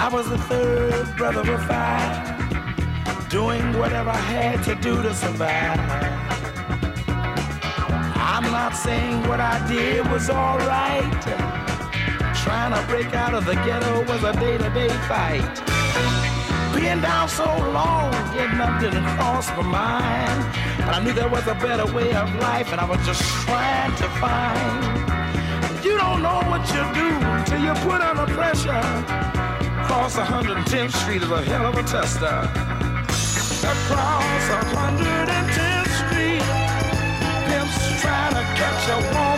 [0.00, 5.78] I was the third brother of five, doing whatever I had to do to survive.
[8.16, 11.22] I'm not saying what I did was alright.
[12.42, 16.27] Trying to break out of the ghetto was a day-to-day fight.
[16.78, 20.40] Being down so long, getting up didn't my mind.
[20.78, 23.90] But I knew there was a better way of life, and I was just trying
[23.96, 25.84] to find.
[25.84, 27.10] You don't know what you do
[27.46, 28.80] till you put under pressure.
[29.86, 32.38] Cross 110th Street is a hell of a tester.
[33.74, 36.46] Across 110th Street,
[37.48, 39.37] pimps trying to catch a woman